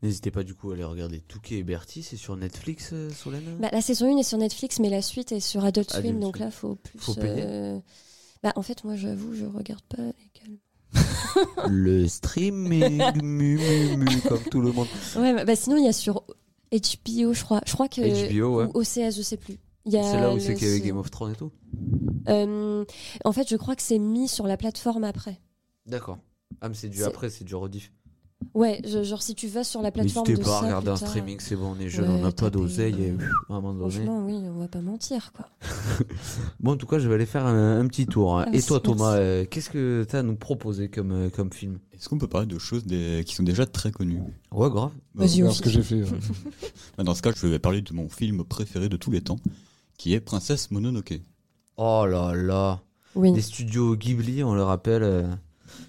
[0.02, 3.58] N'hésitez pas du coup à aller regarder Touquet et Bertie, c'est sur Netflix, euh, Solène?
[3.60, 6.18] Bah, la saison 1 est sur Netflix, mais la suite est sur Adult Swim, Adult
[6.18, 6.46] donc Swim.
[6.46, 6.98] là, faut plus.
[6.98, 7.78] Faut payer euh,
[8.42, 10.58] Bah, en fait, moi, j'avoue, je regarde pas légalement.
[11.68, 14.88] Le streaming, mu, mu, mu, comme tout le monde.
[15.16, 16.24] Ouais, bah, bah, sinon, il y a sur
[16.72, 17.60] HBO, je crois.
[17.66, 18.00] Je crois que.
[18.00, 18.66] HBO, ouais.
[18.74, 19.58] Ou OCS, je sais plus.
[19.84, 21.50] C'est là où c'est qu'il y avait Game of Thrones et tout
[22.28, 22.84] Euh,
[23.24, 25.40] en fait, je crois que c'est mis sur la plateforme après.
[25.86, 26.18] D'accord.
[26.60, 27.90] Ah, mais c'est du après, c'est du rediff.
[28.54, 30.96] Ouais, je- genre si tu vas sur la plateforme N'hésitez de pas à regarder un
[30.96, 33.60] streaming, c'est bon, on est jeunes, ouais, on n'a pas d'oseille et pff, à un
[33.60, 33.90] moment donné.
[33.92, 35.48] Franchement, oui, on va pas mentir, quoi.
[36.60, 38.38] Bon, en tout cas, je vais aller faire un, un petit tour.
[38.38, 38.44] hein.
[38.46, 38.98] Ah, et toi, merci.
[38.98, 41.78] Thomas, euh, qu'est-ce que tu as à nous proposer comme, euh, comme film?
[41.92, 44.20] Est-ce qu'on peut parler de choses des- qui sont déjà très connues?
[44.50, 44.90] Ouais, grave.
[45.14, 46.02] Bah, Vas-y, ce que j'ai fait.
[46.02, 46.08] ouais.
[46.98, 49.38] bah, Dans ce cas, je vais parler de mon film préféré de tous les temps,
[49.98, 51.20] qui est Princesse Mononoke.
[51.76, 52.80] Oh là là.
[53.14, 53.32] Oui.
[53.34, 55.02] Les studios Ghibli, on le rappelle.
[55.02, 55.26] euh,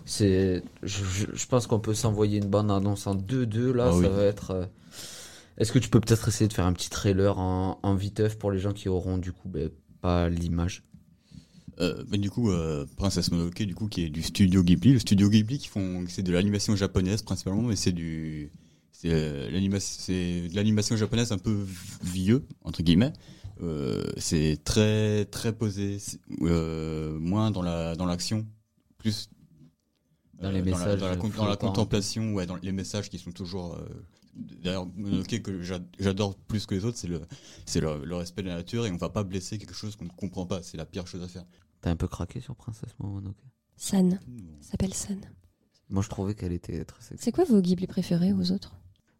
[0.06, 3.86] c'est, je, je- je pense qu'on peut s'envoyer une bande annonce en 2-2 là.
[3.88, 4.08] Ah ça oui.
[4.08, 4.52] va être.
[4.52, 4.66] euh,
[5.58, 8.52] Est-ce que tu peux peut-être essayer de faire un petit trailer en, en viteuf pour
[8.52, 9.70] les gens qui auront du coup ben,
[10.02, 10.84] pas l'image?
[11.80, 14.94] Euh, du coup, euh, Princesse Mononoke, du coup, qui est du studio Ghibli.
[14.94, 18.52] Le studio Ghibli, qui font, c'est de l'animation japonaise principalement, mais c'est du,
[18.92, 21.66] c'est euh, de l'animation japonaise un peu
[22.04, 23.14] vieux entre guillemets.
[23.64, 25.98] Euh, c'est très très posé,
[26.40, 28.46] moins dans la dans l'action,
[28.98, 29.30] plus
[30.40, 33.76] Dans les la- messages dans la, dans contemplation, ouais, dans les messages qui sont toujours.
[33.76, 33.86] euh,
[34.36, 37.22] D'ailleurs, Mononoke que j'a- j'adore plus que les autres, c'est le,
[37.68, 40.06] c'est le, le respect de la nature et on va pas blesser quelque chose qu'on
[40.06, 40.64] ne comprend pas.
[40.64, 41.46] C'est la pire chose à faire.
[41.82, 43.38] T'as un peu craqué sur Princesse Mononoke
[43.78, 44.20] San.
[44.60, 45.20] S'appelle San.
[45.90, 47.24] Moi, je trouvais qu'elle était très sexy.
[47.24, 48.76] C'est quoi vos Ghibli préférés aux autres?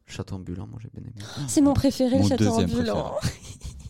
[0.08, 1.14] Château ambulant, moi j'ai bien aimé.
[1.48, 3.14] C'est mon préféré, Mon le château ambulant.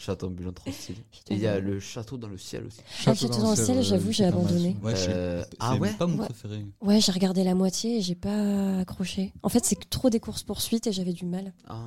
[0.00, 0.98] Château ambulant trop stylé.
[1.30, 2.78] Et il y a le château dans le ciel aussi.
[3.04, 4.76] Ah, le château dans le ciel, j'avoue, j'ai abandonné.
[4.82, 4.94] Ouais.
[5.08, 6.24] Euh, C'est ah ouais pas mon Ouais.
[6.26, 6.64] préféré.
[6.80, 9.32] Ouais, j'ai regardé la moitié et j'ai pas accroché.
[9.42, 11.52] En fait, c'est que trop des courses poursuites et j'avais du mal.
[11.66, 11.82] Ah.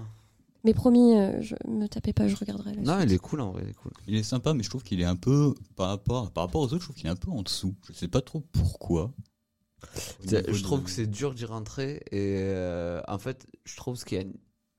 [0.66, 2.74] Mais promis, euh, je me tapez pas, je regarderai.
[2.76, 3.10] La Non, suite.
[3.10, 3.92] il est cool en vrai, il est cool.
[4.08, 6.66] Il est sympa, mais je trouve qu'il est un peu par rapport par rapport aux
[6.66, 7.74] autres, je trouve qu'il est un peu en dessous.
[7.88, 9.12] Je sais pas trop pourquoi.
[10.28, 14.06] Je trouve de- que c'est dur d'y rentrer et euh, en fait, je trouve ce
[14.06, 14.24] qui a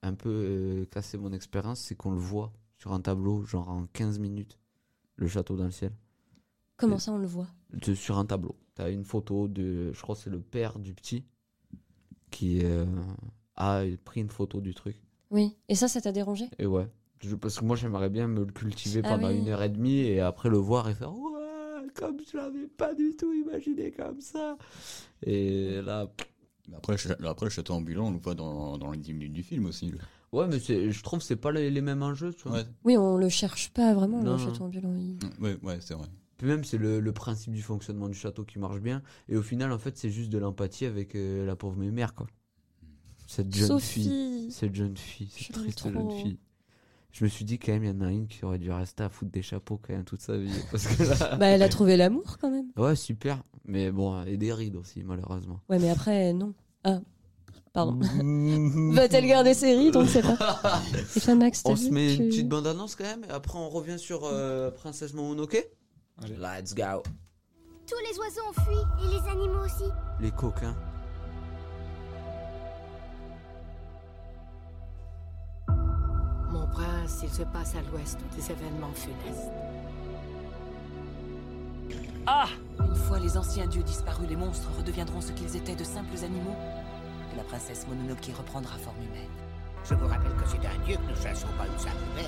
[0.05, 3.87] un peu euh, cassé mon expérience, c'est qu'on le voit sur un tableau, genre en
[3.93, 4.59] 15 minutes,
[5.15, 5.93] le château dans le ciel.
[6.77, 7.47] Comment ça, on le voit?
[7.73, 8.57] De- sur un tableau.
[8.75, 11.25] T'as une photo de, je crois que c'est le père du petit
[12.33, 12.85] qui euh,
[13.55, 14.97] a pris une photo du truc.
[15.31, 15.55] Oui.
[15.69, 16.47] Et ça, ça t'a dérangé?
[16.59, 16.89] Et ouais.
[17.21, 19.39] Je- parce que moi, j'aimerais bien me le cultiver Ah pendant oui.
[19.39, 22.95] une heure et demie et après le voir et faire Ouais, comme je l'avais pas
[22.97, 24.59] du tout imaginé comme ça.
[25.23, 26.11] Et là.
[26.75, 29.67] Après, après, le château ambulant, on le voit dans, dans les 10 minutes du film
[29.67, 29.93] aussi.
[30.33, 32.59] Ouais, mais c'est- je trouve que c'est pas les, les mêmes enjeux, tu vois.
[32.59, 32.65] Ouais.
[32.85, 34.95] Oui, on le cherche pas vraiment, Non, le château ambulant.
[34.97, 35.19] il-
[35.63, 36.07] ouais, c'est vrai.
[36.39, 39.03] Puis même, c'est le, le principe du fonctionnement du château qui marche bien.
[39.29, 42.27] Et au final, en fait, c'est juste de l'empathie avec euh, la pauvre mère, quoi.
[43.27, 44.03] Cette jeune Sophie.
[44.05, 44.51] fille.
[44.51, 45.91] Cette jeune fille, cette triste trop.
[45.91, 46.39] jeune fille.
[47.13, 49.03] Je me suis dit, quand même, il y en a une qui aurait dû rester
[49.05, 50.51] à foutre des chapeaux, quand même, toute sa vie.
[50.71, 51.37] Parce que là...
[51.39, 52.73] Bah, elle a trouvé l'amour quand même.
[52.77, 53.43] Ouais, super.
[53.67, 55.61] Mais bon, et des rides aussi, malheureusement.
[55.69, 56.55] Ouais, mais après, non.
[56.85, 57.01] Ah,
[57.73, 57.99] pardon.
[58.93, 59.53] Va-t-elle garder
[59.95, 60.61] On ne sait pas.
[61.17, 63.69] Et toi, Max, On se met tu- une petite bande-annonce quand même, et après on
[63.69, 65.67] revient sur euh, Princesse Mononoke.
[66.29, 67.03] Let's go.
[67.87, 69.91] Tous les oiseaux ont fui, et les animaux aussi.
[70.21, 70.77] Les coquins.
[76.51, 79.51] Mon prince, il se passe à l'ouest des événements funestes.
[82.27, 82.47] Ah
[82.79, 86.55] Une fois les anciens dieux disparus, les monstres redeviendront ce qu'ils étaient de simples animaux.
[87.37, 89.31] La princesse Mononoke reprendra forme humaine.
[89.89, 92.27] Je vous rappelle que c'est un dieu que nous chassons pas une simple bête.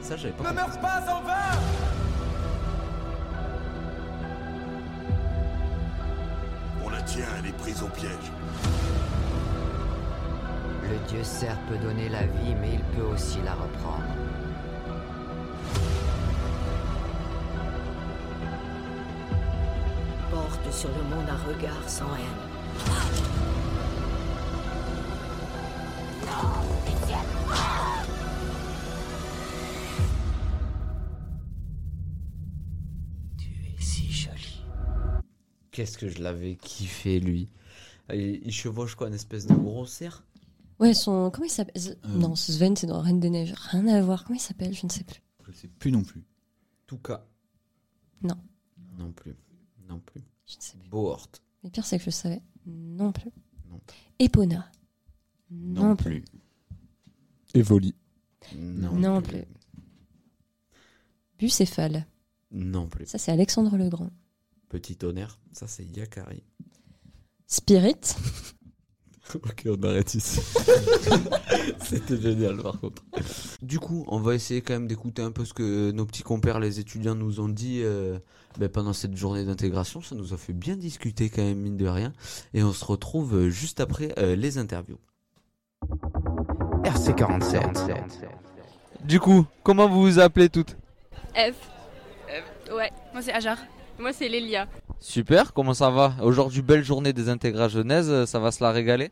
[0.00, 1.58] Ça, j'avais pas Ne meurs pas en vain
[6.84, 8.10] On la tient, elle est prise au piège.
[10.82, 14.23] Le dieu cerf peut donner la vie, mais il peut aussi la reprendre.
[20.74, 22.24] Sur le monde un regard sans haine.
[33.38, 34.62] Tu es si jolie.
[35.70, 37.48] Qu'est-ce que je l'avais kiffé lui.
[38.12, 40.24] Il, il chevauche quoi, une espèce de gros cerf?
[40.80, 41.30] Ouais, son.
[41.30, 41.80] Comment il s'appelle?
[42.04, 42.08] Euh.
[42.08, 43.54] Non, Sven, c'est dans Reine des Neiges.
[43.70, 44.24] Rien à voir.
[44.24, 44.74] Comment il s'appelle?
[44.74, 45.22] Je ne sais plus.
[45.46, 46.24] Je sais plus non plus.
[46.88, 47.24] Touka.
[48.22, 48.36] Non.
[48.98, 49.36] Non plus.
[49.88, 50.20] Non plus.
[50.46, 50.88] Je ne sais plus.
[50.88, 51.28] Bohort.
[51.62, 52.42] Le pire, c'est que je le savais.
[52.66, 53.30] Non plus.
[53.68, 53.80] Non.
[54.18, 54.70] Epona.
[55.50, 56.24] Non, plus.
[57.54, 57.94] Evoli.
[58.56, 59.42] Non, Non plus.
[59.42, 59.46] plus.
[61.38, 62.06] Bucéphale.
[62.50, 63.06] Non plus.
[63.06, 64.10] Ça, c'est Alexandre le Grand.
[64.68, 66.42] Petit tonnerre, ça c'est Yakari.
[67.46, 68.00] Spirit.
[69.34, 70.40] ok, on arrête ici.
[71.84, 73.02] C'était génial par contre.
[73.62, 76.60] Du coup, on va essayer quand même d'écouter un peu ce que nos petits compères,
[76.60, 78.18] les étudiants, nous ont dit euh,
[78.58, 80.02] ben, pendant cette journée d'intégration.
[80.02, 82.12] Ça nous a fait bien discuter quand même, mine de rien.
[82.52, 84.98] Et on se retrouve euh, juste après euh, les interviews.
[86.84, 88.28] RC47.
[89.04, 90.76] Du coup, comment vous vous appelez toutes?
[91.34, 91.54] Eve.
[92.74, 93.58] Ouais, moi c'est Ajar.
[93.98, 94.66] Moi c'est Lélia.
[95.06, 98.70] Super, comment ça va Aujourd'hui, belle journée des intégrats Genèse, euh, ça va se la
[98.70, 99.10] régaler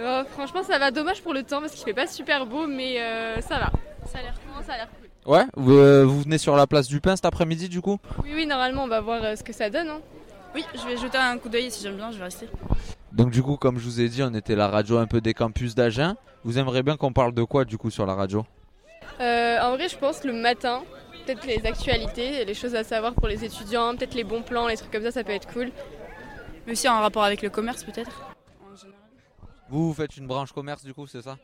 [0.00, 3.00] Euh, franchement, ça va dommage pour le temps parce qu'il fait pas super beau, mais
[3.00, 3.70] euh, ça va.
[4.06, 4.34] Ça a l'air
[4.66, 5.32] ça a l'air cool.
[5.32, 8.30] Ouais, vous, euh, vous venez sur la place du pain cet après-midi du coup Oui,
[8.34, 9.86] oui, normalement, on va voir euh, ce que ça donne.
[9.88, 10.00] hein.
[10.52, 12.48] Oui, je vais jeter un coup d'œil si j'aime bien, je vais rester.
[13.12, 15.32] Donc du coup, comme je vous ai dit, on était la radio un peu des
[15.32, 16.16] campus d'Agen.
[16.42, 18.44] Vous aimeriez bien qu'on parle de quoi du coup sur la radio?
[19.20, 20.82] Euh, en vrai, je pense le matin,
[21.24, 24.76] peut-être les actualités, les choses à savoir pour les étudiants, peut-être les bons plans, les
[24.76, 25.70] trucs comme ça, ça peut être cool.
[26.66, 28.10] Mais aussi en rapport avec le commerce, peut-être.
[29.68, 31.38] Vous, vous faites une branche commerce du coup, c'est ça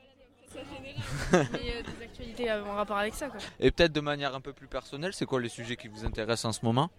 [1.32, 3.40] Mais euh, des actualités en rapport avec ça, quoi.
[3.58, 6.46] Et peut-être de manière un peu plus personnelle, c'est quoi les sujets qui vous intéressent
[6.46, 6.90] en ce moment?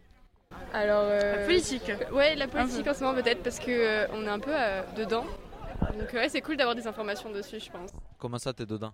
[0.74, 1.92] Alors, euh, la politique.
[2.12, 4.82] Ouais, la politique en ce moment peut-être parce que euh, on est un peu euh,
[4.96, 5.26] dedans.
[5.98, 7.92] Donc ouais, c'est cool d'avoir des informations dessus, je pense.
[8.18, 8.94] Comment ça, t'es dedans?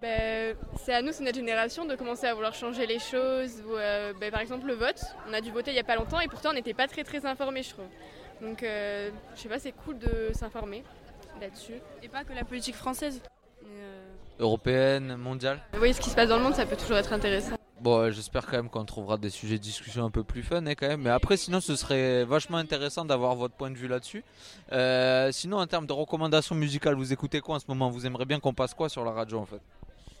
[0.00, 3.62] Ben, c'est à nous, c'est notre génération, de commencer à vouloir changer les choses.
[3.66, 5.02] Ou, euh, ben, par exemple, le vote.
[5.28, 7.02] On a dû voter il y a pas longtemps et pourtant on n'était pas très
[7.02, 7.86] très informés, je trouve.
[8.40, 10.84] Donc, euh, je sais pas, c'est cool de s'informer
[11.40, 11.80] là-dessus.
[12.02, 13.20] Et pas que la politique française.
[14.38, 17.56] Européenne, mondiale Oui, ce qui se passe dans le monde, ça peut toujours être intéressant.
[17.80, 20.66] Bon, euh, j'espère quand même qu'on trouvera des sujets de discussion un peu plus fun
[20.66, 21.02] hein, quand même.
[21.02, 24.24] Mais après, sinon, ce serait vachement intéressant d'avoir votre point de vue là-dessus.
[24.72, 27.88] Euh, sinon, en termes de recommandations musicales, vous écoutez quoi en ce moment?
[27.88, 29.60] Vous aimeriez bien qu'on passe quoi sur la radio en fait?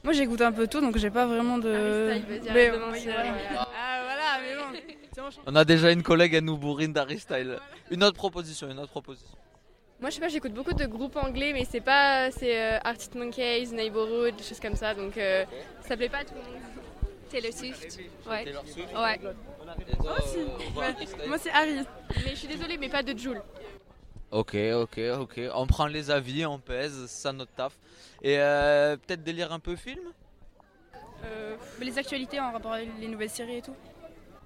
[0.08, 2.14] Moi j'écoute un peu tout donc j'ai pas vraiment de.
[2.54, 3.68] Mais- oui, voilà.
[3.76, 5.32] Ah voilà, mais bon.
[5.44, 7.58] On a déjà une collègue à nous bourrine d'Harry Style.
[7.90, 9.36] Une autre proposition, une autre proposition.
[10.00, 12.30] Moi je sais pas, j'écoute beaucoup de groupes anglais mais c'est pas.
[12.30, 15.44] C'est euh, Arctic Monkeys, Neighborhood, des choses comme ça donc euh,
[15.86, 16.62] ça plaît pas à tout le monde.
[17.28, 18.00] Taylor Swift.
[18.26, 18.44] Ouais.
[18.44, 19.20] Taylor Swift Ouais.
[20.02, 21.28] Moi aussi.
[21.28, 21.84] Moi c'est Harry.
[22.24, 23.42] Mais je suis désolée, mais pas de Jules.
[24.30, 25.40] Ok, ok, ok.
[25.54, 27.74] On prend les avis, on pèse, c'est ça notre taf.
[28.22, 30.00] Et euh, peut-être délire un peu film?
[31.24, 33.74] Euh, les actualités en rapport avec les nouvelles séries et tout.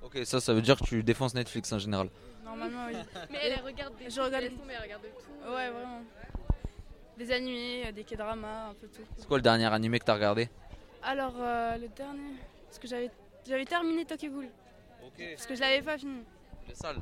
[0.02, 2.08] Ok, ça, ça veut dire que tu défonces Netflix en général.
[2.44, 2.94] Normalement, oui.
[3.30, 5.52] Mais elle, elle regarde des je regarde mais elle regarde de tout.
[5.52, 6.02] Ouais, vraiment.
[7.16, 9.02] Des animés, euh, des K-dramas, un peu tout.
[9.16, 10.48] C'est quoi le dernier animé que t'as regardé?
[11.02, 12.36] Alors, euh, le dernier.
[12.66, 13.10] Parce que j'avais
[13.46, 14.48] j'avais terminé Tokyo Ghoul.
[15.18, 16.22] Parce que je l'avais pas fini.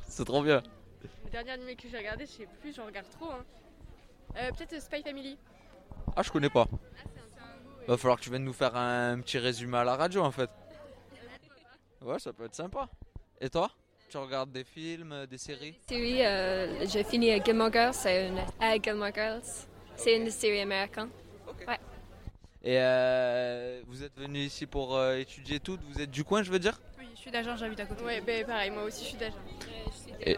[0.09, 0.63] C'est trop bien.
[1.25, 3.31] Le dernier animé que j'ai regardé, je sais plus, j'en regarde trop.
[3.31, 3.45] Hein.
[4.37, 5.39] Euh, Peut-être euh, Spy Family.
[6.17, 6.67] Ah, je connais pas.
[7.87, 10.51] Va falloir que tu viennes nous faire un petit résumé à la radio en fait.
[12.03, 12.89] Ouais, ça peut être sympa.
[13.41, 13.71] Et toi?
[14.09, 15.79] Tu regardes des films, euh, des séries?
[15.89, 19.43] Série, euh, j'ai fini Gilmore Girls, c'est une, à Gilmore Girls.
[19.97, 21.09] C'est une série américaine.
[21.69, 21.79] Ouais.
[22.63, 26.51] Et euh, vous êtes venu ici pour euh, étudier tout Vous êtes du coin, je
[26.51, 26.81] veux dire?
[26.99, 28.03] Oui, je suis d'Agen, j'habite à côté.
[28.05, 29.37] Ouais, ben pareil, moi aussi je suis d'Agen.
[30.27, 30.37] Et-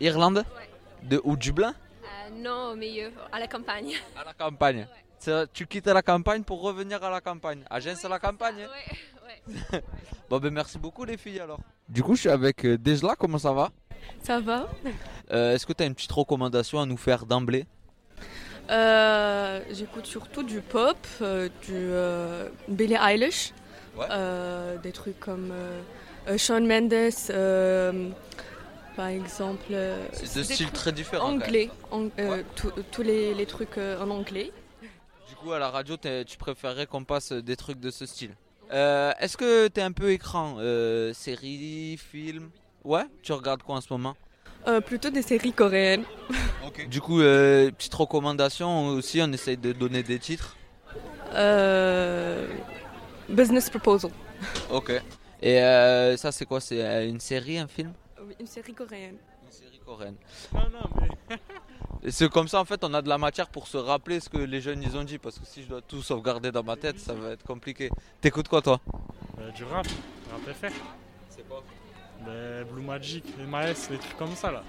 [0.00, 0.44] Irlande?
[1.02, 1.70] De, Ou Dublin?
[1.70, 1.89] Euh,
[2.36, 3.92] non, au milieu, à la campagne.
[4.16, 4.86] À la campagne.
[5.52, 7.62] Tu quittes la campagne pour revenir à la campagne.
[7.68, 8.66] Agen, c'est la campagne
[9.72, 9.78] hein.
[10.30, 11.60] Bon, ben merci beaucoup les filles alors.
[11.88, 13.70] Du coup, je suis avec euh, Dejla, comment ça va?
[14.22, 14.68] Ça va.
[15.32, 17.66] Euh, Est-ce que tu as une petite recommandation à nous faire d'emblée?
[18.70, 23.52] Euh, J'écoute surtout du pop, euh, du euh, Billie Eilish,
[23.98, 25.52] euh, des trucs comme
[26.36, 26.92] Shawn Mendes,
[27.30, 28.08] euh,
[28.96, 29.66] par exemple.
[29.72, 31.42] euh, styles trucs très différents, même.
[31.42, 34.52] Anglais, en- euh, tous- tous les, les trucs euh, en anglais.
[35.28, 38.34] Du coup, à la radio, tu préférerais qu'on passe des trucs de ce style.
[38.72, 42.50] Euh, Est-ce que t'es un peu écran euh, Série, film
[42.84, 44.16] Ouais Tu regardes quoi en ce moment?
[44.68, 46.04] Euh, plutôt des séries coréennes.
[46.88, 50.56] Du coup, euh, petite recommandation aussi, on essaye de donner des titres.
[51.34, 52.46] Euh,
[53.28, 54.10] business Proposal.
[54.70, 54.92] Ok.
[55.42, 56.60] Et euh, ça, c'est quoi?
[56.60, 57.92] C'est une série, un film?
[58.38, 59.16] Une série coréenne.
[59.44, 60.16] Une série coréenne.
[62.02, 64.28] Et c'est comme ça, en fait, on a de la matière pour se rappeler ce
[64.28, 65.18] que les jeunes ils ont dit.
[65.18, 67.90] Parce que si je dois tout sauvegarder dans ma tête, ça va être compliqué.
[68.20, 68.80] T'écoutes quoi, toi?
[69.38, 69.86] Euh, du rap,
[70.30, 70.74] rap FR.
[71.28, 71.62] C'est quoi?
[72.24, 74.62] Ben, Blue Magic, les Maes, les trucs comme ça là.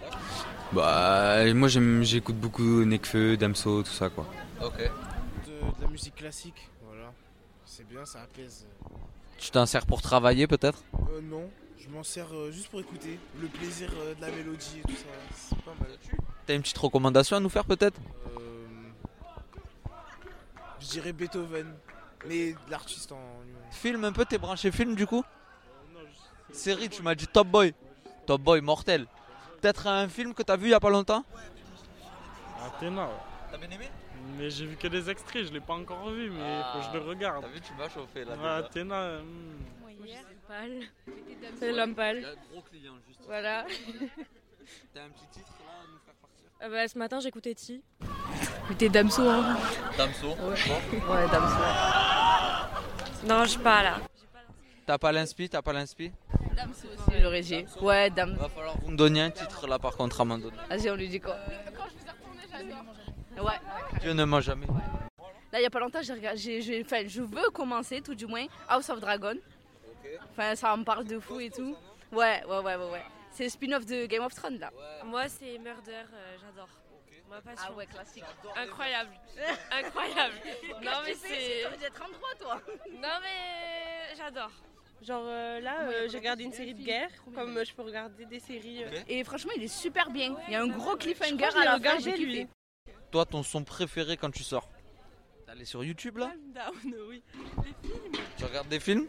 [0.71, 4.26] Bah, moi j'aime, j'écoute beaucoup Nekfeu, Damso, tout ça quoi.
[4.63, 4.78] Ok.
[4.78, 7.12] De, de la musique classique, voilà.
[7.65, 8.65] C'est bien, ça apaise.
[9.38, 10.82] Tu t'en sers pour travailler, peut-être?
[10.93, 11.50] Euh, non,
[11.81, 13.19] je m'en sers euh, juste pour écouter.
[13.39, 15.89] Le plaisir euh, de la mélodie et tout ça, c'est pas mal.
[16.45, 17.99] T'as une petite recommandation à nous faire, peut-être?
[18.37, 18.67] Euh,
[20.79, 21.73] je dirais Beethoven,
[22.27, 23.71] mais l'artiste en lui-même.
[23.71, 25.23] Film un peu, t'es branché film du coup?
[26.51, 27.73] Série, tu m'as dit Top Boy.
[28.25, 29.07] Top Boy, mortel.
[29.61, 31.23] Peut-être un film que t'as vu il y a pas longtemps?
[32.63, 33.11] Athéna, ouais.
[33.51, 33.89] T'as bien aimé?
[34.37, 36.99] Mais j'ai vu que des extraits, je l'ai pas encore vu, mais faut que je
[36.99, 37.41] le regarde.
[37.41, 38.33] T'as vu, tu vas chauffer là.
[38.43, 38.55] Ah.
[38.57, 39.80] Athéna, hmm.
[40.47, 40.81] Pâle.
[41.59, 42.25] C'est l'homme pâle.
[42.51, 43.21] Gros client, juste.
[43.25, 43.65] Voilà.
[44.93, 47.81] T'as un petit titre là à nous faire partir Euh, bah, ce matin, j'écoutais Ti.
[48.63, 49.27] J'écoutais Damso.
[49.29, 49.57] Hein.
[49.97, 50.55] Damso Ouais.
[51.09, 51.55] Ouais, Damso.
[53.25, 53.97] Non, je suis pas là.
[54.85, 56.11] T'as pas l'inspi T'as pas l'inspi
[56.55, 57.65] Damso aussi, le régie.
[57.81, 58.39] Ouais, Damso.
[58.41, 60.57] Va falloir vous me donner un titre là par contre à m'en donner.
[60.69, 61.37] Vas-y, on lui dit quoi
[63.37, 63.53] Ouais.
[64.01, 64.67] Dieu ne m'a jamais.
[65.51, 68.45] Là, il y a pas longtemps, j'ai regardé, j'ai- je veux commencer, tout du moins,
[68.69, 69.35] House of Dragon.
[70.32, 71.76] Enfin, ça me parle de fou et tout.
[72.12, 72.89] Ouais, ouais, ouais, ouais.
[72.91, 73.04] ouais.
[73.32, 74.71] C'est le spin-off de Game of Thrones, là.
[75.06, 76.69] Moi, c'est Murder, euh, j'adore.
[77.30, 77.67] Ma passion.
[77.69, 78.26] Ah ouais, classique.
[78.58, 79.12] Incroyable.
[79.71, 80.34] Incroyable.
[80.84, 81.62] non, mais c'est.
[81.80, 82.62] J'ai 33, toi?
[82.91, 84.52] Non, mais j'adore.
[85.02, 88.26] Genre euh, là, euh, j'ai regardé une série de guerre, comme euh, je peux regarder
[88.26, 88.84] des séries.
[88.84, 90.36] euh, Et franchement, il est super bien.
[90.47, 92.47] Il y a un gros Je cliffhanger je à la fin, j'ai kiffé.
[93.12, 94.69] Toi, ton son préféré quand tu sors?
[95.47, 96.32] Allé sur YouTube là?
[96.54, 97.24] Down, oui.
[98.38, 99.08] Tu regardes des films?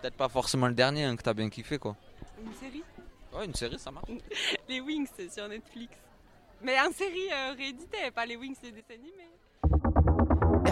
[0.00, 1.96] Peut-être pas forcément le dernier hein, que t'as bien kiffé quoi.
[2.40, 2.84] Une série?
[3.32, 4.10] Ouais, une série ça marche.
[4.68, 5.92] Les Wings, c'est sur Netflix.
[6.62, 9.28] Mais en série euh, rééditée, pas les Wings, les dessins animés.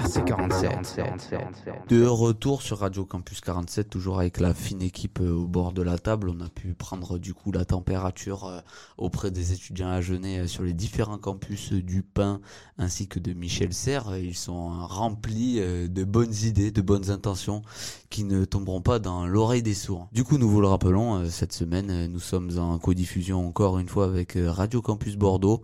[0.06, 1.88] RC47.
[1.88, 5.82] De retour sur Radio Campus 47, toujours avec la fine équipe euh, au bord de
[5.82, 6.30] la table.
[6.30, 8.60] On a pu prendre du coup la température euh,
[8.98, 12.40] auprès des étudiants à Genève euh, sur les différents campus du Pain
[12.78, 14.16] ainsi que de Michel Serres.
[14.16, 17.62] Ils sont remplis de bonnes idées, de bonnes intentions
[18.10, 20.08] qui ne tomberont pas dans l'oreille des sourds.
[20.12, 24.04] Du coup, nous vous le rappelons, cette semaine, nous sommes en codiffusion encore une fois
[24.04, 25.62] avec Radio Campus Bordeaux.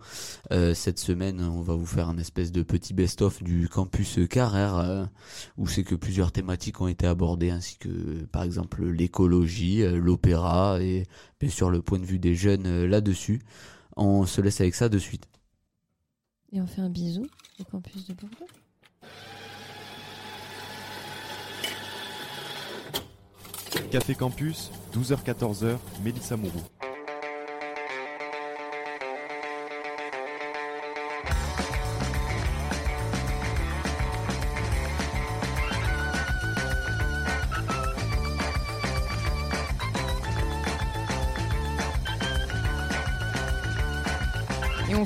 [0.49, 5.05] Cette semaine, on va vous faire un espèce de petit best-of du campus Carrère, euh,
[5.59, 10.81] où c'est que plusieurs thématiques ont été abordées, ainsi que par exemple l'écologie, euh, l'opéra
[10.81, 11.05] et
[11.39, 13.43] bien sûr le point de vue des jeunes euh, là-dessus.
[13.95, 15.27] On se laisse avec ça de suite.
[16.51, 17.27] Et on fait un bisou
[17.59, 18.47] au campus de Bordeaux.
[23.91, 26.63] Café Campus, 12h-14h, Mélissa Mourou.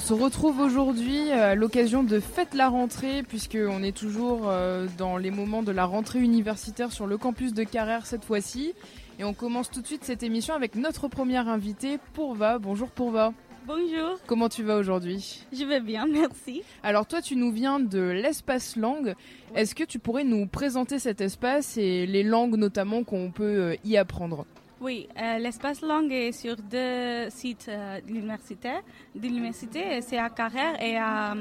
[0.08, 5.17] Se retrouve aujourd'hui euh, à l'occasion de Fête la rentrée, puisqu'on est toujours euh, dans
[5.17, 8.74] les moments de la rentrée universitaire sur le campus de Carrère cette fois-ci.
[9.20, 12.58] Et on commence tout de suite cette émission avec notre première invitée, Pourva.
[12.58, 13.34] Bonjour Pourva.
[13.65, 14.17] Bonjour.
[14.28, 15.43] Comment tu vas aujourd'hui?
[15.52, 16.62] Je vais bien, merci.
[16.84, 19.13] Alors toi, tu nous viens de l'espace langue.
[19.56, 23.76] Est-ce que tu pourrais nous présenter cet espace et les langues notamment qu'on peut euh,
[23.84, 24.46] y apprendre?
[24.80, 28.74] Oui, euh, l'espace langue est sur deux sites euh, de l'université.
[29.16, 31.34] De l'université, c'est à Carrère et à,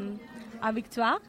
[0.62, 1.20] à Victoire.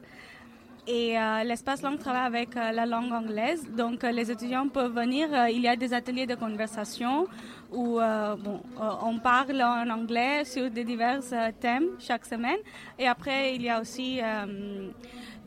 [0.86, 3.68] Et euh, l'espace langue travaille avec la langue anglaise.
[3.76, 5.28] Donc les étudiants peuvent venir.
[5.48, 7.26] il y a des ateliers de conversation
[7.70, 8.00] où
[8.42, 8.62] bon,
[9.02, 11.20] on parle en anglais sur des divers
[11.60, 12.56] thèmes chaque semaine.
[12.98, 14.18] Et après, il y a aussi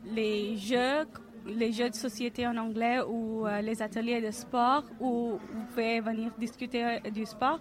[0.06, 1.06] les jeux
[1.46, 6.00] les jeux de société en anglais ou euh, les ateliers de sport où vous pouvez
[6.00, 7.60] venir discuter euh, du sport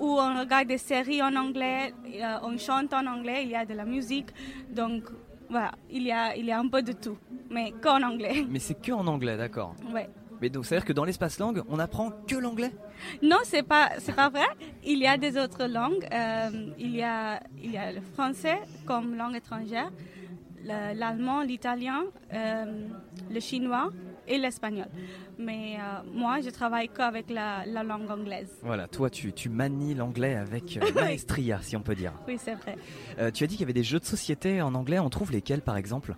[0.00, 3.64] où on regarde des séries en anglais, euh, on chante en anglais, il y a
[3.66, 4.28] de la musique.
[4.70, 5.04] Donc
[5.50, 7.18] voilà, il y a, il y a un peu de tout,
[7.50, 8.44] mais qu'en anglais.
[8.48, 9.74] Mais c'est que en anglais, d'accord.
[9.92, 10.08] Ouais.
[10.40, 12.70] Mais donc ça veut dire que dans l'espace langue, on apprend que l'anglais?
[13.22, 14.46] Non, c'est pas c'est pas vrai.
[14.84, 16.06] Il y a des autres langues.
[16.12, 19.90] Euh, il y a il y a le français comme langue étrangère,
[20.62, 22.86] le- l'allemand, l'italien, euh,
[23.30, 23.90] le chinois
[24.26, 24.86] et l'espagnol.
[25.38, 28.50] Mais euh, moi, je travaille qu'avec la, la langue anglaise.
[28.62, 32.12] Voilà, toi tu, tu manies l'anglais avec euh, maestria, si on peut dire.
[32.26, 32.76] Oui, c'est vrai.
[33.18, 35.32] Euh, tu as dit qu'il y avait des jeux de société en anglais, on trouve
[35.32, 36.14] lesquels par exemple?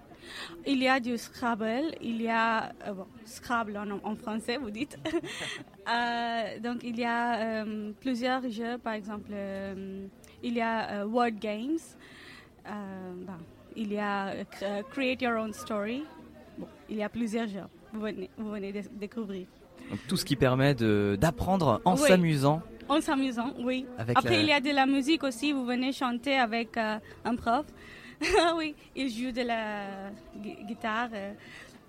[0.66, 4.96] Il y a du Scrabble, il y a bon, Scrabble en, en français, vous dites.
[6.62, 7.64] Donc il y a
[8.00, 9.32] plusieurs jeux, par exemple,
[10.42, 11.78] il y a Word Games,
[12.64, 13.32] bon,
[13.76, 16.04] il y a cr- Create Your Own Story.
[16.60, 17.64] Bon, il y a plusieurs jeux.
[17.92, 19.46] Vous venez, vous venez de découvrir.
[19.90, 22.08] Donc, Tout ce qui permet d'apprendre en Oui.
[22.08, 22.62] s'amusant.
[22.88, 23.86] En s'amusant, oui.
[23.98, 25.52] Avec Après, la- il y a de la musique aussi.
[25.52, 27.66] Vous venez chanter avec euh, un prof.
[28.56, 31.08] oui, il joue de la gui- guitare.
[31.12, 31.32] euh,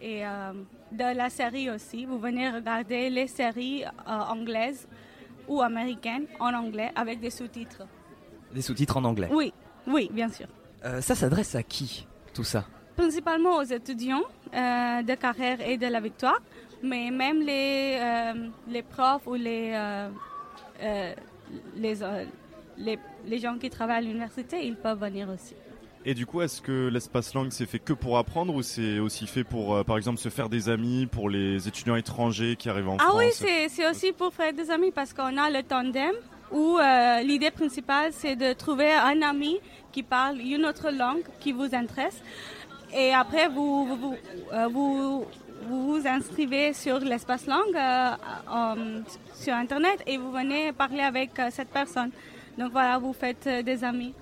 [0.04, 0.54] et euh,
[0.92, 2.06] de la série aussi.
[2.06, 4.88] Vous venez regarder les séries anglaises
[5.48, 7.84] ou américaines en anglais avec des sous-titres.
[8.54, 9.30] Des sous-titres en anglais.
[9.32, 9.54] Oui,
[9.86, 10.48] oui, bien sûr.
[11.02, 12.66] Ça s'adresse à qui tout ça?
[12.96, 14.24] Principalement aux étudiants
[14.54, 16.40] de carrière et de la victoire,
[16.84, 20.10] mais même les, euh, les profs ou les, euh,
[20.84, 21.14] euh,
[21.76, 22.26] les, euh,
[22.78, 25.56] les, les gens qui travaillent à l'université, ils peuvent venir aussi.
[26.04, 29.28] Et du coup, est-ce que l'espace langue c'est fait que pour apprendre ou c'est aussi
[29.28, 32.90] fait pour, euh, par exemple, se faire des amis pour les étudiants étrangers qui arrivent
[32.90, 35.62] en Ah France oui, c'est c'est aussi pour faire des amis parce qu'on a le
[35.62, 36.14] tandem
[36.52, 39.60] où euh, l'idée principale c'est de trouver un ami
[39.92, 42.20] qui parle une autre langue qui vous intéresse
[42.94, 44.16] et après vous vous, vous,
[44.54, 45.26] euh, vous,
[45.68, 49.02] vous vous inscrivez sur l'espace langue euh,
[49.36, 52.12] sur internet et vous venez parler avec euh, cette personne.
[52.58, 54.14] Donc voilà, vous faites euh, des amis.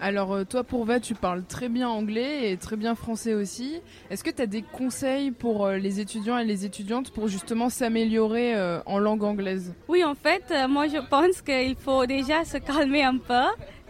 [0.00, 3.80] Alors toi Pourva, tu parles très bien anglais et très bien français aussi.
[4.10, 8.54] Est-ce que tu as des conseils pour les étudiants et les étudiantes pour justement s'améliorer
[8.86, 9.74] en langue anglaise?
[9.88, 13.42] Oui, en fait, moi je pense qu'il faut déjà se calmer un peu.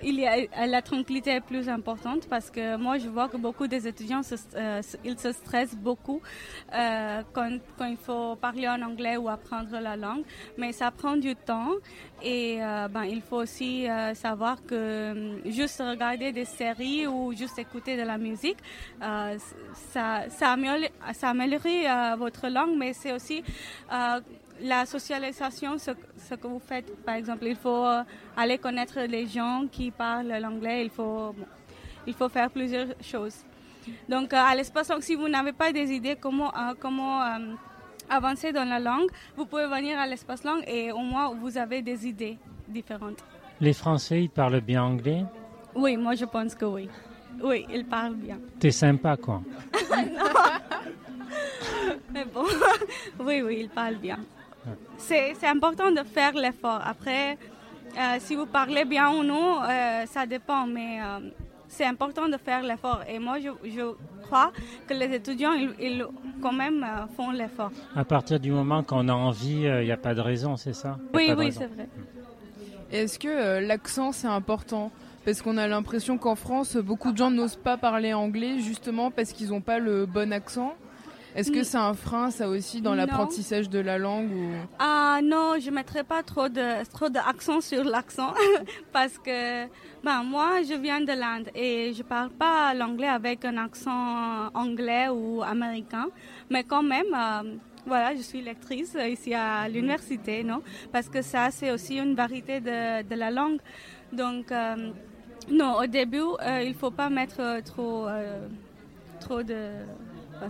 [0.03, 3.37] Il y a, euh, la tranquillité est plus importante parce que moi je vois que
[3.37, 6.21] beaucoup des étudiants se, euh, se- ils se stressent beaucoup
[6.73, 10.23] euh, quand, quand il faut parler en anglais ou apprendre la langue,
[10.57, 11.73] mais ça prend du temps
[12.23, 17.97] et euh, ben, il faut aussi savoir que juste regarder des séries ou juste écouter
[17.97, 18.59] de la musique,
[19.93, 23.43] ça, ça améliore, ça améliore votre langue, mais c'est aussi
[24.61, 28.03] la socialisation, ce, ce que vous faites, par exemple, il faut euh,
[28.37, 31.47] aller connaître les gens qui parlent l'anglais, il faut, bon,
[32.07, 33.45] il faut faire plusieurs choses.
[34.09, 37.55] Donc, euh, à l'espace, donc, si vous n'avez pas des idées comment, euh, comment euh,
[38.09, 41.83] avancer dans la langue, vous pouvez venir à l'espace langue et au moins vous avez
[41.83, 43.25] des idées différentes.
[43.61, 45.25] Les Français, ils parlent bien anglais?
[45.75, 46.89] Oui, moi je pense que oui.
[47.43, 48.39] Oui, ils parlent bien.
[48.59, 49.43] T'es sympa, quoi.
[52.13, 52.45] Mais bon,
[53.21, 54.19] oui, oui, ils parlent bien.
[54.97, 56.81] C'est c'est important de faire l'effort.
[56.85, 57.37] Après,
[57.97, 61.31] euh, si vous parlez bien ou non, euh, ça dépend, mais euh,
[61.69, 63.01] c'est important de faire l'effort.
[63.09, 64.53] Et moi, je, je crois
[64.87, 66.05] que les étudiants, ils, ils
[66.43, 67.71] quand même euh, font l'effort.
[67.97, 70.99] À partir du moment qu'on a envie, il n'y a pas de raison, c'est ça?
[71.15, 71.89] Oui, oui, c'est vrai.
[72.91, 74.91] Est-ce que euh, l'accent c'est important?
[75.25, 79.33] Parce qu'on a l'impression qu'en France, beaucoup de gens n'osent pas parler anglais justement parce
[79.33, 80.73] qu'ils n'ont pas le bon accent.
[81.39, 84.51] Est-ce que c'est un frein ça aussi dans l'apprentissage de la langue ou...
[84.81, 88.35] Ah non, je ne mettrai pas trop de trop d'accent sur l'accent
[88.93, 89.67] parce que
[90.03, 95.07] ben moi je viens de l'Inde et je parle pas l'anglais avec un accent anglais
[95.11, 96.09] ou américain,
[96.51, 97.55] mais quand même euh,
[97.87, 100.61] voilà, je suis lectrice ici à l'université, non?
[100.91, 103.61] Parce que ça c'est aussi une variété de, de la langue.
[104.13, 104.91] Donc euh,
[105.49, 108.09] non, au début, euh, il faut pas mettre trop
[109.21, 109.71] trop de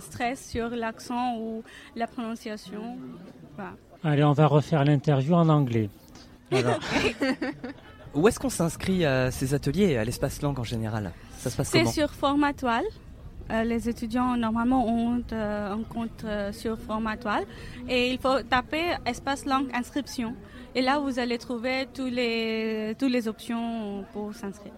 [0.00, 1.62] stress sur l'accent ou
[1.96, 2.96] la prononciation.
[3.56, 3.72] Voilà.
[4.04, 5.90] Allez, on va refaire l'interview en anglais.
[6.52, 6.78] Alors,
[8.14, 11.12] Où est-ce qu'on s'inscrit à ces ateliers et à l'espace langue en général?
[11.36, 12.84] Ça se passe C'est sur Formatoile.
[13.50, 17.44] Euh, les étudiants normalement ont euh, un compte euh, sur Formatoile
[17.88, 20.34] et il faut taper espace langue inscription.
[20.74, 24.72] Et là, vous allez trouver tous les, toutes les options pour s'inscrire.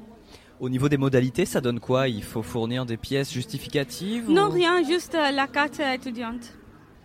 [0.61, 2.07] Au niveau des modalités, ça donne quoi?
[2.09, 6.53] Il faut fournir des pièces justificatives Non, ou- rien, juste euh, la carte étudiante.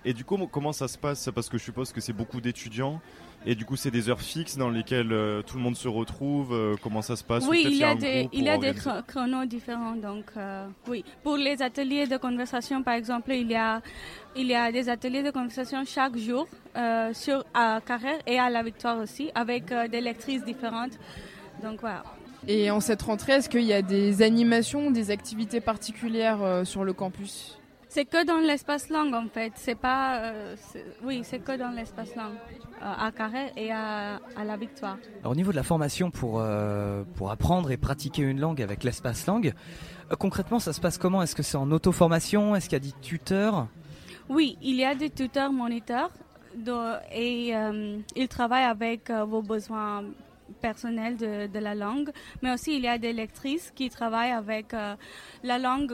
[0.03, 1.29] Et du coup, comment ça se passe?
[1.33, 2.99] Parce que je suppose que c'est beaucoup d'étudiants.
[3.45, 6.53] Et du coup, c'est des heures fixes dans lesquelles euh, tout le monde se retrouve.
[6.53, 7.45] euh, comment ça se passe?
[7.47, 9.95] Ou Oui, il y a des, il y a organiser chronos différents.
[9.95, 11.05] Donc, euh, oui.
[11.23, 13.81] Pour les ateliers de conversation, par exemple, il y a,
[14.35, 16.45] il y a des ateliers de conversation chaque jour
[16.75, 20.99] euh, sur à Carrère et à La Victoire aussi, avec euh, des lectrices différentes.
[21.63, 22.03] Donc, voilà.
[22.47, 26.83] Et en cette rentrée, est-ce qu'il y a des animations, des activités particulières euh, sur
[26.83, 27.57] le campus?
[27.89, 29.53] C'est que dans l'espace langue, en fait.
[29.55, 30.17] C'est pas.
[30.19, 30.55] euh,
[31.03, 32.33] oui, c'est que dans l'espace langue.
[32.81, 34.97] euh, à Carrère et à, à La Victoire.
[35.21, 38.83] Alors, au niveau de la formation pour, euh, pour apprendre et pratiquer une langue avec
[38.83, 39.53] l'espace langue,
[40.19, 41.21] concrètement, ça se passe comment?
[41.23, 42.53] Est-ce que c'est en auto-formation?
[42.55, 43.67] Est-ce qu'il y a des tuteurs?
[44.27, 46.09] Oui, il y a des tuteurs moniteurs
[46.55, 50.03] de- et euh, ils travaillent avec euh, vos besoins
[50.69, 52.09] personnels de, de la langue,
[52.41, 54.95] mais aussi il y a des lectrices qui travaillent avec euh,
[55.51, 55.93] la langue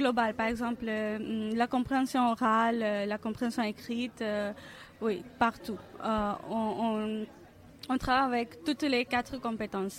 [0.00, 4.52] globale, par exemple euh, la compréhension orale, euh, la compréhension écrite, euh,
[5.04, 5.78] oui, partout.
[6.04, 7.26] Euh, on, on-
[7.88, 9.98] on travaille avec toutes les quatre compétences.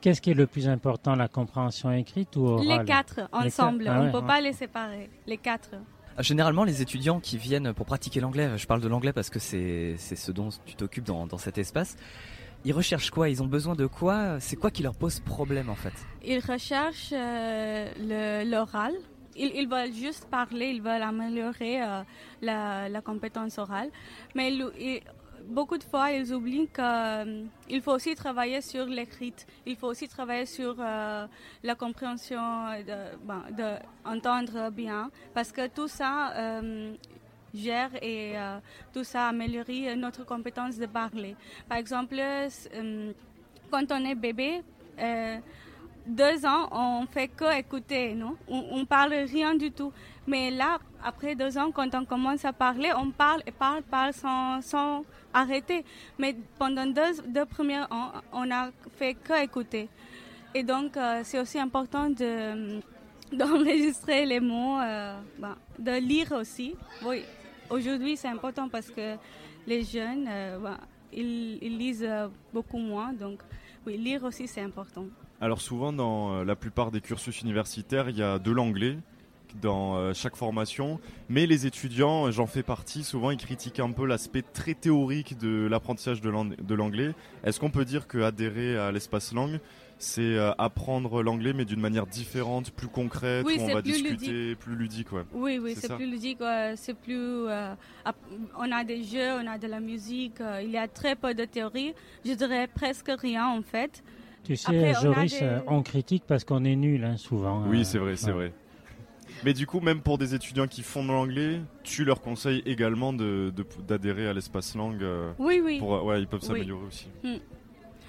[0.00, 2.66] qu'est-ce qui est le plus important, la compréhension écrite ou orale?
[2.72, 4.34] Les quatre Les ensemble, quatre, ah on ne ouais, peut ouais.
[4.34, 5.04] pas les séparer.
[5.26, 5.72] Les quatre.
[6.30, 9.94] Généralement, les étudiants qui viennent pour pratiquer l'anglais, je parle de l'anglais parce que c'est
[9.98, 11.90] c'est ce dont tu t'occupes dans, dans cet espace,
[12.64, 13.28] ils recherchent quoi?
[13.28, 14.40] Ils ont besoin de quoi?
[14.40, 15.92] C'est quoi qui leur pose problème en fait?
[16.24, 18.94] Ils recherchent euh, l'oral.
[19.36, 22.02] Ils, veulent juste parler, ils veulent améliorer euh,
[22.42, 23.88] la, compétence orale.
[24.34, 24.50] Mais
[25.48, 29.34] beaucoup de fois, ils oublient qu'il faut aussi travailler sur l'écrit.
[29.66, 31.26] Il faut aussi travailler sur euh,
[31.62, 32.40] la compréhension,
[32.86, 35.10] de, bon, de entendre bien.
[35.34, 36.94] Parce que tout ça euh,
[37.66, 38.58] et euh,
[38.92, 41.36] tout ça améliore notre compétence de parler.
[41.68, 43.12] Par exemple, euh,
[43.70, 44.62] quand on est bébé,
[44.98, 45.38] euh,
[46.06, 48.36] deux ans, on fait que écouter, non?
[48.48, 49.92] On, on parle rien du tout.
[50.26, 54.12] Mais là, après deux ans, quand on commence à parler, on parle et parle, parle
[54.12, 55.84] sans, sans arrêter.
[56.18, 59.88] Mais pendant deux, deux premiers ans, on a fait que écouter.
[60.54, 62.80] Et donc, c'est aussi important de
[63.30, 64.78] d'enregistrer les mots,
[65.38, 66.74] ben, de lire aussi.
[67.04, 67.22] Oui,
[67.70, 69.16] aujourd'hui c'est important parce que
[69.66, 70.58] les jeunes, euh,
[71.12, 73.12] lisent euh, beaucoup moins.
[73.12, 73.40] Donc,
[73.86, 75.06] oui, lire aussi c'est important.
[75.40, 78.96] Alors souvent dans euh, la plupart des cursus universitaires, il y a de l'anglais
[79.62, 81.00] dans chaque formation,
[81.30, 85.66] mais les étudiants, j'en fais partie, souvent ils critiquent un peu l'aspect très théorique de
[85.66, 87.14] l'apprentissage de l'an- de l'anglais.
[87.44, 89.58] Est-ce qu'on peut dire que adhérer à l'espace langue,
[89.98, 93.92] c'est euh, apprendre l'anglais mais d'une manière différente, plus concrète, Oui, où on va plus
[93.92, 95.22] discuter, plus ludique, ouais.
[95.32, 97.16] Oui, oui, C'est plus ludique, euh, c'est plus.
[97.16, 97.74] euh,
[98.58, 101.34] on a des jeux, on a de la musique, euh, il y a très peu
[101.34, 101.94] de théorie.
[102.24, 104.02] Je dirais presque rien en fait.
[104.44, 107.64] Tu sais, Après, on Joris, des- euh, on critique parce qu'on est nul hein, souvent.
[107.66, 108.32] Oui, euh, c'est vrai, c'est ouais.
[108.32, 108.52] vrai.
[109.44, 113.12] Mais du coup, même pour des étudiants qui font de l'anglais, tu leur conseilles également
[113.12, 115.02] de- de- d'adhérer à l'espace langue.
[115.02, 115.78] euh, Oui, oui.
[115.78, 116.46] Pour, ouais, ils peuvent Oui.
[116.48, 117.06] s'améliorer aussi.
[117.22, 117.36] Hmm.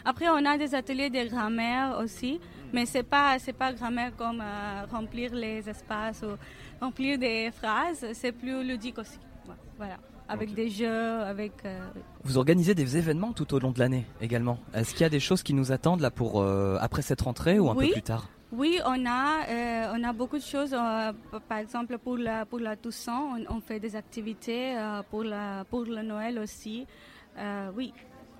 [0.05, 2.39] Après, on a des ateliers de grammaire aussi,
[2.73, 6.35] mais c'est pas c'est pas grammaire comme euh, remplir les espaces ou
[6.83, 8.05] remplir des phrases.
[8.13, 9.19] C'est plus ludique aussi.
[9.77, 9.97] Voilà,
[10.27, 11.53] avec des jeux, avec.
[11.65, 11.79] euh,
[12.23, 14.57] Vous organisez des événements tout au long de l'année également.
[14.73, 17.59] Est-ce qu'il y a des choses qui nous attendent là pour euh, après cette rentrée
[17.59, 17.87] ou un Oui.
[17.87, 18.27] peu plus tard?
[18.51, 20.73] Oui, on a, euh, on a beaucoup de choses.
[20.73, 21.11] euh,
[21.47, 24.75] par exemple, pour la, pour la Toussaint, on, on fait des activités.
[24.77, 26.85] euh, pour, la, pour le Noël aussi.
[27.77, 27.93] Oui.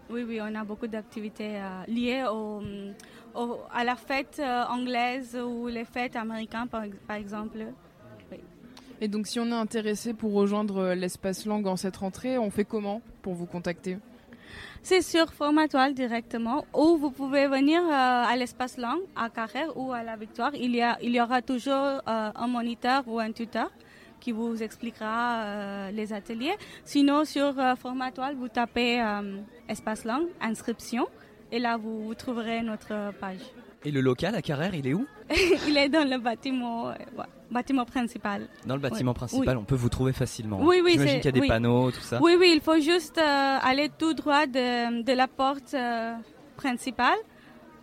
[0.10, 2.62] Oui, oui, on a beaucoup d'activités euh, liées au,
[3.36, 7.58] au- à la fête euh, anglaise ou les fêtes américaines, par, ex- par exemple.
[8.32, 8.38] Oui.
[9.02, 12.50] Et donc, si on est intéressé pour rejoindre euh, l'espace langue en cette rentrée, on
[12.50, 13.98] fait comment pour vous contacter?
[14.82, 19.92] C'est sur Formatoile directement, ou vous pouvez venir euh, à l'espace langue, à Carrère ou
[19.92, 20.52] à la Victoire.
[20.56, 22.00] Il y, a, il y aura toujours euh,
[22.34, 23.70] un moniteur ou un tuteur
[24.20, 26.56] qui vous expliquera euh, les ateliers.
[26.86, 31.08] Sinon, sur euh, Formatoile, vous tapez euh, espace langue, inscription,
[31.52, 33.40] et là, vous, vous trouverez notre page.
[33.86, 35.06] Et le local à Carrère, il est où?
[35.68, 38.48] Il est dans le bâtiment, euh, ouais, bâtiment principal.
[38.66, 39.62] Dans le bâtiment principal, Oui.
[39.62, 40.60] on peut vous trouver facilement.
[40.62, 41.48] Oui, oui, J'imagine qu'il y a des oui.
[41.48, 42.20] panneaux, tout ça.
[42.22, 45.76] Oui, oui, il faut juste aller tout droit de, de la porte
[46.58, 47.18] principale.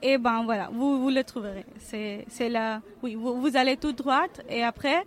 [0.03, 1.64] Et ben voilà, vous, vous le trouverez.
[1.78, 5.03] C'est, c'est là, oui, vous, vous allez tout droit et après,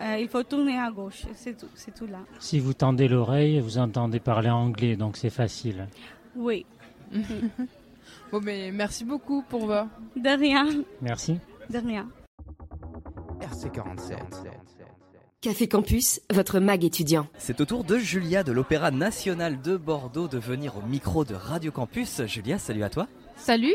[0.00, 1.22] euh, il faut tourner à gauche.
[1.34, 2.18] C'est tout, c'est tout là.
[2.38, 5.88] Si vous tendez l'oreille, vous entendez parler anglais, donc c'est facile.
[6.36, 6.66] Oui.
[8.32, 9.86] Bon, mais merci beaucoup pour va.
[10.16, 10.66] De rien.
[11.00, 11.38] Merci.
[11.70, 12.08] De rien.
[13.40, 14.16] RC47.
[15.40, 17.26] Café Campus, votre mag étudiant.
[17.38, 21.34] C'est au tour de Julia de l'Opéra National de Bordeaux de venir au micro de
[21.34, 22.22] Radio Campus.
[22.26, 23.06] Julia, salut à toi.
[23.36, 23.74] Salut.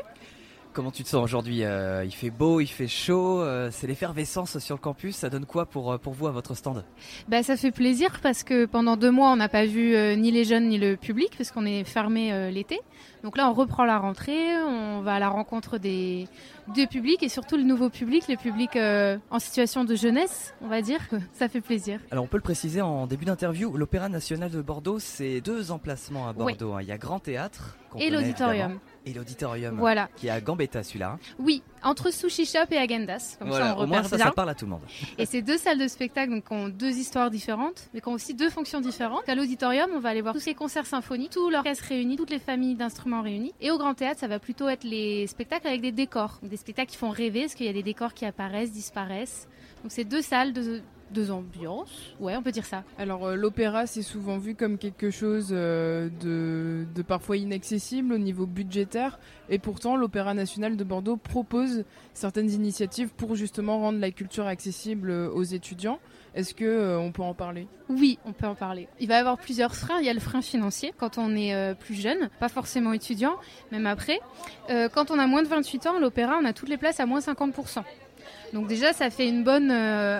[0.72, 4.60] Comment tu te sens aujourd'hui Euh, Il fait beau, il fait chaud, euh, c'est l'effervescence
[4.60, 5.16] sur le campus.
[5.16, 6.86] Ça donne quoi pour, euh, pour vous à votre stand?
[7.28, 10.32] Bah, ça fait plaisir parce que pendant deux mois, on n'a pas vu euh, ni
[10.32, 12.80] les jeunes ni le public parce qu'on est fermé l'été.
[13.24, 16.28] Donc là, on reprend la rentrée, on va à la rencontre des
[16.76, 20.82] deux publics et surtout le nouveau public, le public en situation de jeunesse, on va
[20.82, 21.00] dire.
[21.34, 22.00] Ça fait plaisir.
[22.12, 26.28] Alors on peut le préciser en début d'interview, l'Opéra National de Bordeaux, c'est deux emplacements
[26.28, 26.54] à Oui.
[26.56, 26.74] Bordeaux.
[26.76, 26.82] hein.
[26.82, 28.80] Il y a Grand Théâtre Et l'auditorium.
[29.10, 29.76] Et l'auditorium.
[29.78, 30.08] Voilà.
[30.18, 31.18] Qui est à Gambetta celui-là.
[31.40, 33.38] Oui, entre Sushi Shop et Agendas.
[33.40, 34.26] Comme Voilà, ça, on au moins ça, bien.
[34.28, 34.82] ça parle à tout le monde.
[35.18, 38.14] Et ces deux salles de spectacle donc, qui ont deux histoires différentes, mais qui ont
[38.14, 39.28] aussi deux fonctions différentes.
[39.28, 42.38] À l'auditorium, on va aller voir tous ces concerts symphoniques, tout l'orchestre réuni, toutes les
[42.40, 43.54] familles d'instruments réunis.
[43.62, 46.38] Et au Grand Théâtre, ça va plutôt être les spectacles avec des décors.
[46.44, 49.48] Des spectacles qui font rêver, parce qu'il y a des décors qui apparaissent, disparaissent.
[49.82, 50.54] Donc c'est deux salles,
[51.12, 52.14] deux ambiances.
[52.20, 52.84] Ouais, on peut dire ça.
[52.98, 58.18] Alors euh, l'opéra c'est souvent vu comme quelque chose euh, de, de parfois inaccessible au
[58.18, 61.84] niveau budgétaire et pourtant l'Opéra national de Bordeaux propose
[62.14, 66.00] certaines initiatives pour justement rendre la culture accessible euh, aux étudiants.
[66.36, 67.68] Est-ce que euh, on peut en parler?
[67.90, 68.88] Oui, on peut en parler.
[69.00, 70.00] Il va y avoir plusieurs freins.
[70.00, 73.36] Il y a le frein financier quand on est plus jeune, pas forcément étudiant,
[73.72, 74.20] même après.
[74.68, 77.20] Quand on a moins de 28 ans, l'opéra, on a toutes les places à moins
[77.20, 77.84] 50%.
[78.54, 80.20] Donc déjà, ça fait une bonne, euh,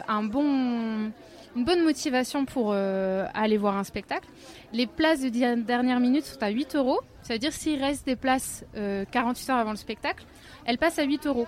[1.84, 4.28] motivation pour euh, aller voir un spectacle.
[4.74, 7.00] Les places de dernière minute sont à 8 euros.
[7.24, 10.26] Ça veut dire s'il reste des places euh, 48 heures avant le spectacle,
[10.66, 11.48] elles passent à 8 euros.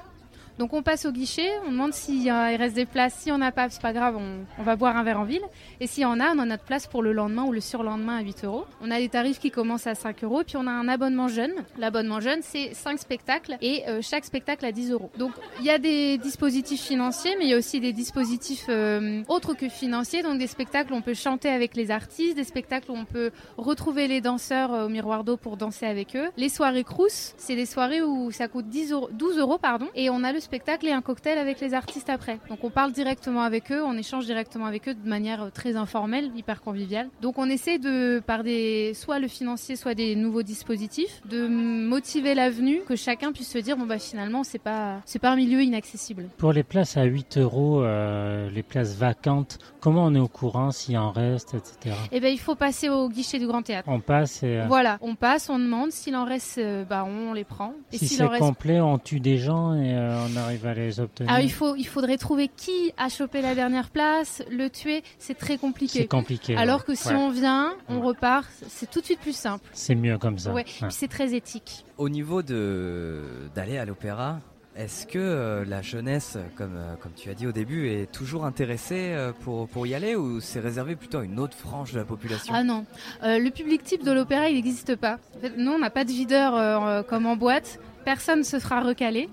[0.62, 3.16] Donc on passe au guichet, on demande s'il reste des places.
[3.16, 5.42] Si on n'a pas, c'est pas grave, on, on va boire un verre en ville.
[5.80, 8.18] Et s'il y en a, on a notre place pour le lendemain ou le surlendemain
[8.18, 8.66] à 8 euros.
[8.80, 10.44] On a des tarifs qui commencent à 5 euros.
[10.46, 11.52] Puis on a un abonnement jeune.
[11.80, 15.10] L'abonnement jeune, c'est 5 spectacles et euh, chaque spectacle à 10 euros.
[15.18, 15.32] Donc
[15.62, 19.56] il y a des dispositifs financiers, mais il y a aussi des dispositifs euh, autres
[19.56, 20.22] que financiers.
[20.22, 23.32] Donc des spectacles où on peut chanter avec les artistes, des spectacles où on peut
[23.58, 26.30] retrouver les danseurs euh, au miroir d'eau pour danser avec eux.
[26.38, 30.12] Les soirées Crous, c'est des soirées où ça coûte 10 euros, 12 euros pardon, et
[30.12, 32.38] on a le spectacle et un cocktail avec les artistes après.
[32.50, 35.78] Donc on parle directement avec eux, on échange directement avec eux de manière euh, très
[35.78, 37.08] informelle, hyper conviviale.
[37.22, 42.36] Donc on essaie de, par des, soit le financier, soit des nouveaux dispositifs, de motiver
[42.36, 45.38] la venue, que chacun puisse se dire bon bah finalement c'est pas, c'est pas un
[45.38, 46.28] milieu inaccessible.
[46.38, 50.72] Pour les places à 8 euros, euh, les places vacantes, comment on est au courant
[50.72, 51.96] s'il en reste, etc.
[52.12, 53.88] Eh ben il faut passer au guichet du Grand Théâtre.
[53.90, 54.58] On passe et.
[54.58, 57.72] euh, Voilà, on passe, on demande, s'il en reste, bah on les prend.
[57.94, 61.00] Et si c'est reste complet, on tue des gens et euh, on arrive à les
[61.00, 61.32] obtenir.
[61.32, 65.38] Alors il faut, il faudrait trouver qui a chopé la dernière place, le tuer, c'est
[65.38, 66.00] très compliqué.
[66.00, 66.86] C'est compliqué, Alors ouais.
[66.88, 67.16] que si Ouais.
[67.16, 69.66] on vient, on repart, c'est tout de suite plus simple.
[69.74, 70.54] C'est mieux comme ça.
[70.54, 70.64] Ouais.
[70.64, 71.86] Puis c'est très éthique.
[71.98, 73.24] Au niveau de
[73.56, 74.40] d'aller à l'opéra,
[74.78, 78.46] est-ce que euh, la jeunesse, comme, euh, comme tu as dit au début, est toujours
[78.46, 82.00] intéressée euh, pour, pour y aller ou c'est réservé plutôt à une autre frange de
[82.00, 82.54] la population?
[82.56, 82.86] Ah non,
[83.24, 85.20] Euh, le public type de l'opéra, il n'existe pas.
[85.38, 87.80] En fait, nous, on n'a pas de videur comme en boîte.
[88.06, 89.30] Personne ne se fera recaler.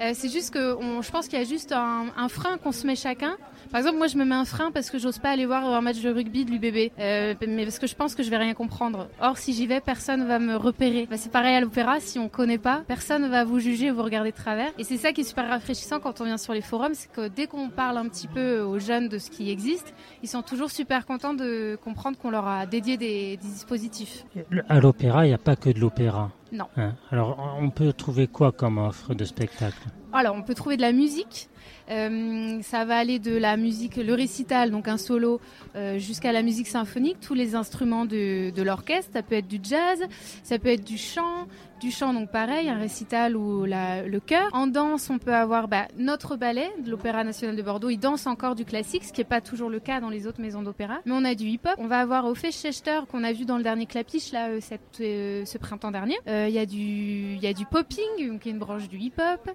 [0.00, 2.96] Euh, c'est juste que je pense qu'il y a juste un, frein qu'on se met
[2.96, 3.36] chacun.
[3.70, 5.80] Par exemple, moi, je me mets un frein parce que j'ose pas aller voir un
[5.80, 8.54] match de rugby de l'UBB, euh, mais parce que je pense que je vais rien
[8.54, 9.08] comprendre.
[9.20, 11.06] Or, si j'y vais, personne va me repérer.
[11.10, 14.02] Bah, c'est pareil à l'opéra, si on connaît pas, personne va vous juger ou vous
[14.02, 14.70] regarder de travers.
[14.78, 17.28] Et c'est ça qui est super rafraîchissant quand on vient sur les forums, c'est que
[17.28, 19.92] dès qu'on parle un petit peu aux jeunes de ce qui existe,
[20.22, 24.24] ils sont toujours super contents de comprendre qu'on leur a dédié des, des dispositifs.
[24.68, 26.30] À l'opéra, il n'y a pas que de l'opéra.
[26.52, 26.66] Non.
[26.76, 26.94] Hein.
[27.10, 29.78] Alors, on peut trouver quoi comme offre de spectacle?
[30.12, 31.48] Alors, on peut trouver de la musique.
[31.90, 35.40] Euh, ça va aller de la musique, le récital, donc un solo,
[35.76, 39.10] euh, jusqu'à la musique symphonique, tous les instruments de, de l'orchestre.
[39.12, 39.98] Ça peut être du jazz,
[40.42, 41.46] ça peut être du chant,
[41.80, 44.48] du chant, donc pareil, un récital ou la- le chœur.
[44.52, 47.88] En danse, on peut avoir bah, notre ballet de l'Opéra national de Bordeaux.
[47.90, 50.40] Il danse encore du classique, ce qui n'est pas toujours le cas dans les autres
[50.40, 50.98] maisons d'opéra.
[51.06, 51.74] Mais on a du hip-hop.
[51.78, 55.00] On va avoir au Festschester qu'on a vu dans le dernier Clapiche là, euh, cette,
[55.00, 56.16] euh, ce printemps dernier.
[56.38, 59.50] Euh, Il y a du, y du popping, qui est une branche du hip-hop.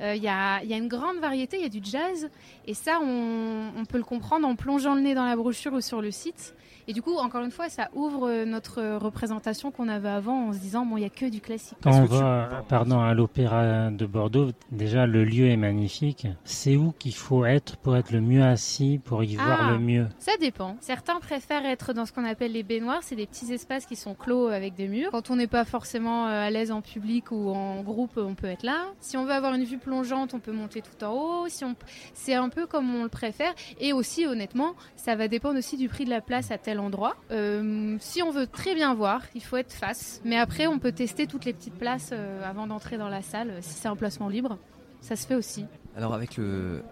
[0.00, 2.28] Euh, Il y, a, une grande variété, il y a du jazz.
[2.66, 6.00] Et ça, on peut le comprendre en plongeant le nez dans la brochure ou sur
[6.00, 6.54] le site.
[6.86, 10.48] Et du coup, encore une fois, ça ouvre euh, notre euh, représentation qu'on avait avant
[10.48, 11.78] en se disant, bon, il n'y a que du classique.
[11.82, 16.26] Quand on va pardon, à l'opéra de Bordeaux, déjà le lieu est magnifique.
[16.44, 19.78] C'est où qu'il faut être pour être le mieux assis, pour y voir Ah, le
[19.78, 20.06] mieux?
[20.18, 20.76] Ça dépend.
[20.80, 23.02] Certains préfèrent être dans ce qu'on appelle les baignoires.
[23.02, 25.10] C'est des petits espaces qui sont clos avec des murs.
[25.10, 28.46] Quand on n'est pas forcément euh, à l'aise en public ou en groupe, on peut
[28.46, 28.84] être là.
[29.00, 31.48] Si on veut avoir une vue plongeante, on peut monter tout en haut.
[31.48, 31.74] Si on...
[32.12, 33.54] C'est un peu comme on le préfère.
[33.80, 37.16] Et aussi, honnêtement, ça va dépendre aussi du prix de la place à tel endroit.
[37.30, 40.20] Euh, si on veut très bien voir, il faut être face.
[40.24, 43.50] Mais après, on peut tester toutes les petites places euh, avant d'entrer dans la salle,
[43.50, 44.58] euh, si c'est un placement libre.
[45.00, 45.66] Ça se fait aussi.
[45.96, 46.82] Alors avec le...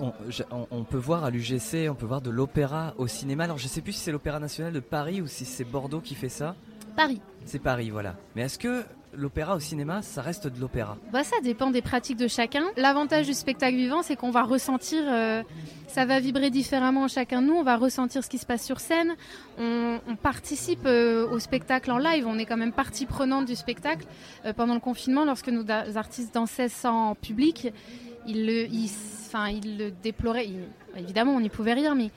[0.00, 3.44] On, je- on- on peut voir à l'UGC, on peut voir de l'opéra au cinéma.
[3.44, 6.14] Alors je sais plus si c'est l'Opéra National de Paris ou si c'est Bordeaux qui
[6.14, 6.54] fait ça.
[6.96, 7.20] Paris.
[7.44, 8.16] C'est Paris, voilà.
[8.34, 8.84] Mais est-ce que
[9.14, 12.64] l'opéra au cinéma, ça reste de l'opéra Bah ça dépend des pratiques de chacun.
[12.76, 15.42] L'avantage du spectacle vivant, c'est qu'on va ressentir, euh,
[15.86, 18.64] ça va vibrer différemment en chacun de nous, on va ressentir ce qui se passe
[18.64, 19.14] sur scène,
[19.58, 24.06] on, participe euh, au spectacle en live, on est quand même partie prenante du spectacle.
[24.44, 25.64] Euh, pendant le confinement, lorsque nos
[25.96, 27.72] artistes dansaient sans public,
[28.26, 28.90] ils le, ils,
[29.50, 30.50] ils le déploraient.
[30.96, 32.10] Évidemment, on n'y pouvait rien, mais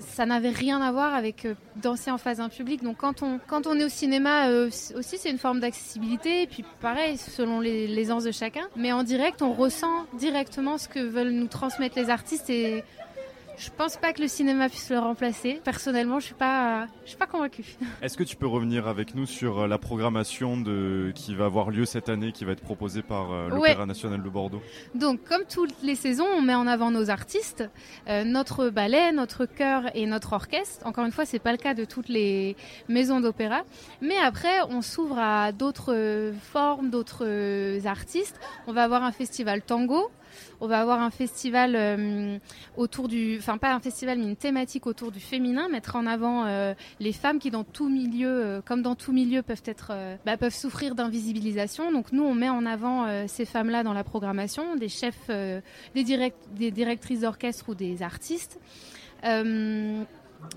[0.00, 2.82] ça n'avait rien à voir avec euh, danser en face d'un public.
[2.82, 6.42] Donc quand on, est au cinéma, euh, aussi c'est une forme d'accessibilité.
[6.42, 8.66] Et puis pareil, selon les l'aisance de chacun.
[8.76, 12.84] Mais en direct, on ressent directement ce que veulent nous transmettre les artistes et
[13.56, 15.60] je pense pas que le cinéma puisse le remplacer.
[15.64, 17.64] Personnellement, je suis pas, je suis pas convaincue.
[18.02, 21.12] Est-ce que tu peux revenir avec nous sur euh, la programmation de...
[21.14, 23.70] qui va avoir lieu cette année, qui va être proposée par euh, Ouais.
[23.70, 24.62] l'Opéra national de Bordeaux?
[24.94, 27.64] Donc, comme toutes les saisons, on met en avant nos artistes,
[28.08, 30.84] euh, notre ballet, notre chœur et notre orchestre.
[30.86, 32.56] Encore une fois, c'est pas le cas de toutes les
[32.88, 33.62] maisons d'opéra,
[34.00, 38.40] mais après, on s'ouvre à d'autres formes, d'autres artistes.
[38.66, 40.10] On va avoir un festival tango.
[40.60, 42.38] On va avoir un festival euh,
[42.76, 46.46] autour du, enfin pas un festival, mais une thématique autour du féminin, mettre en avant
[46.46, 49.92] euh, les femmes qui dans tout milieu, euh, comme dans tout milieu, peuvent être,
[50.24, 51.92] bah, peuvent souffrir d'invisibilisation.
[51.92, 55.30] Donc nous, on met en avant ces femmes-là dans la programmation, des chefs,
[55.94, 58.58] des directrices d'orchestre ou des artistes.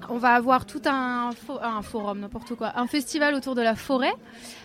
[0.10, 1.32] On va avoir tout un
[1.82, 4.14] forum, n'importe quoi, un festival autour de la forêt,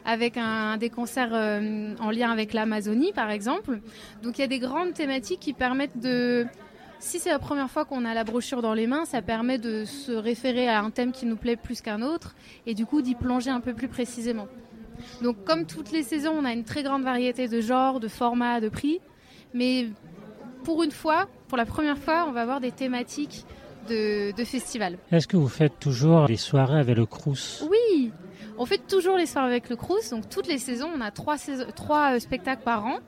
[0.04, 3.80] avec un, des concerts euh, en lien avec l'Amazonie, par exemple.
[4.22, 6.46] Donc il y a des grandes thématiques qui permettent de...
[7.00, 9.84] Si c'est la première fois qu'on a la brochure dans les mains, ça permet de
[9.84, 13.16] se référer à un thème qui nous plaît plus qu'un autre, et du coup d'y
[13.16, 14.46] plonger un peu plus précisément.
[15.20, 18.60] Donc comme toutes les saisons, on a une très grande variété de genres, de formats,
[18.60, 19.00] de prix,
[19.52, 19.88] mais
[20.62, 23.44] pour une fois, pour la première fois, on va avoir des thématiques
[23.88, 24.98] de, de festivals.
[25.10, 28.10] Est-ce que vous faites toujours des soirées avec le Crous Oui,
[28.58, 30.10] on fait toujours les soirées avec le Crous.
[30.10, 32.98] Donc toutes les saisons, on a trois, saisons- trois euh, spectacles par an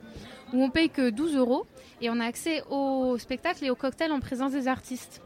[0.53, 1.67] où on paye que 12 euros
[2.01, 5.23] et on a accès au spectacle et au cocktail en présence des artistes.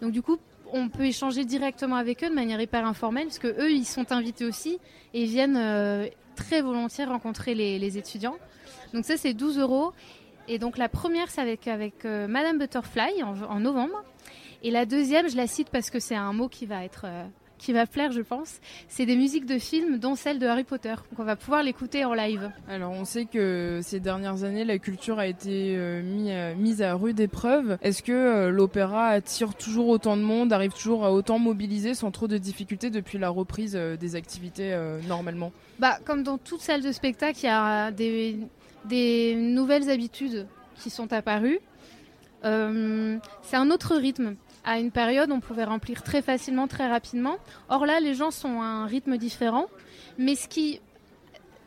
[0.00, 0.38] Donc du coup,
[0.72, 4.12] on peut échanger directement avec eux de manière hyper informelle, parce que eux, ils sont
[4.12, 4.78] invités aussi
[5.14, 8.36] et viennent euh, très volontiers rencontrer les, les étudiants.
[8.94, 9.92] Donc ça, c'est 12 euros.
[10.48, 14.02] Et donc la première, c'est avec, avec euh, Madame Butterfly en, en novembre.
[14.62, 17.24] Et la deuxième, je la cite parce que c'est un mot qui va être euh,
[17.60, 18.58] qui va plaire, je pense.
[18.88, 20.94] C'est des musiques de films, dont celle de Harry Potter.
[21.10, 22.50] Donc on va pouvoir l'écouter en live.
[22.68, 26.80] Alors on sait que ces dernières années, la culture a été euh, mis, euh, mise
[26.80, 27.76] à rude épreuve.
[27.82, 32.10] Est-ce que euh, l'opéra attire toujours autant de monde, arrive toujours à autant mobiliser sans
[32.10, 34.74] trop de difficultés depuis la reprise des activités
[35.06, 35.52] normalement?
[35.78, 38.38] Bah, comme dans toute salle de spectacle, il y a des,
[38.86, 40.46] des nouvelles habitudes
[40.76, 41.60] qui sont apparues.
[42.42, 44.36] C'est un autre rythme.
[44.64, 47.36] À une période, on pouvait remplir très facilement, très rapidement.
[47.68, 49.66] Or là, les gens sont à un rythme différent.
[50.18, 50.80] Mais ce qui,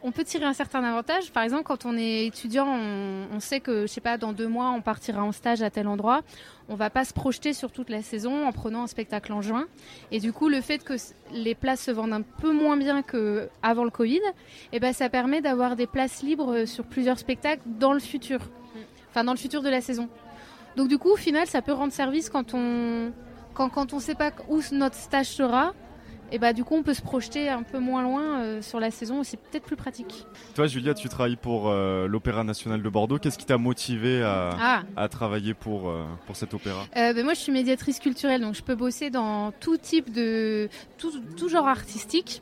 [0.04, 1.32] on peut tirer un certain avantage.
[1.32, 4.72] Par exemple, quand on est étudiant, on, sait que, je sais pas, dans deux mois,
[4.72, 6.22] on partira en stage à tel endroit.
[6.68, 9.66] On va pas se projeter sur toute la saison en prenant un spectacle en juin.
[10.12, 10.96] Et du coup, le fait que
[11.32, 14.22] les places se vendent un peu moins bien qu'avant le Covid,
[14.74, 18.40] eh ben, ça permet d'avoir des places libres sur plusieurs spectacles dans le futur.
[19.10, 20.10] Enfin, dans le futur de la saison.
[20.76, 23.12] Donc du coup, au final, ça peut rendre service quand on
[23.54, 25.74] quand, quand on sait pas où notre stage sera.
[26.32, 28.90] Et bah du coup, on peut se projeter un peu moins loin euh, sur la
[28.90, 30.26] saison, c'est peut-être plus pratique.
[30.56, 33.20] Toi, Julia, tu travailles pour euh, l'Opéra National de Bordeaux.
[33.20, 34.84] Qu'est-ce qui t'a motivé à, Ah.
[34.96, 36.86] à travailler pour, euh, pour cet opéra?
[36.96, 41.12] Ben moi, je suis médiatrice culturelle, donc je peux bosser dans tout type de tout,
[41.38, 42.42] tout genre artistique.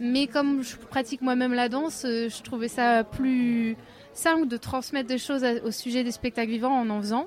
[0.00, 3.74] Mais comme je pratique moi-même la danse, je trouvais ça plus
[4.12, 7.26] simple de transmettre des choses au sujet des spectacles vivants en en faisant.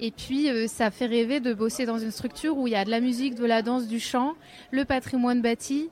[0.00, 2.84] Et puis, euh, ça fait rêver de bosser dans une structure où il y a
[2.84, 4.34] de la musique, de la danse, du chant,
[4.70, 5.90] le patrimoine bâti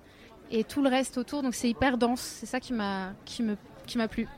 [0.50, 1.42] et tout le reste autour.
[1.42, 2.20] Donc, c'est hyper dense.
[2.20, 4.28] C'est ça qui m'a qui me qui m'a plu.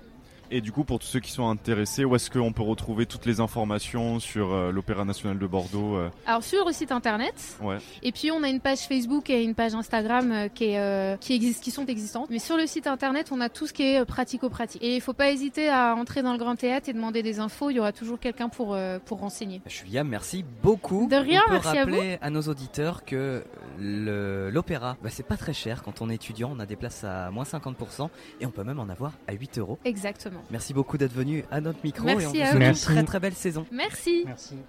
[0.50, 3.26] Et du coup, pour tous ceux qui sont intéressés, où est-ce qu'on peut retrouver toutes
[3.26, 7.78] les informations sur euh, l'Opéra National de Bordeaux euh Alors, sur le site internet, Ouais.
[8.02, 11.16] Et puis on a une page Facebook et une page Instagram euh, qui, est, euh,
[11.16, 12.28] qui, existe, qui sont existantes.
[12.30, 14.82] Mais sur le site internet, on a tout ce qui est pratico-pratique.
[14.82, 17.70] Et il faut pas hésiter à entrer dans le grand théâtre et demander des infos.
[17.70, 19.60] Il y aura toujours quelqu'un pour, euh, pour renseigner.
[19.66, 21.08] Julia, merci beaucoup.
[21.10, 23.42] De rien, on peut merci à rappeler à, nos auditeurs que
[23.78, 25.82] le- l'opéra, bah, c'est pas très cher.
[25.82, 28.78] Quand on est étudiant, on a des places à moins 50% et on peut même
[28.80, 29.78] en avoir à 8 euros.
[29.84, 30.35] Exactement.
[30.50, 32.84] Merci beaucoup d'être venu à notre micro Merci et on vous souhaite une Merci.
[32.84, 33.66] très très belle saison.
[33.70, 34.24] Merci.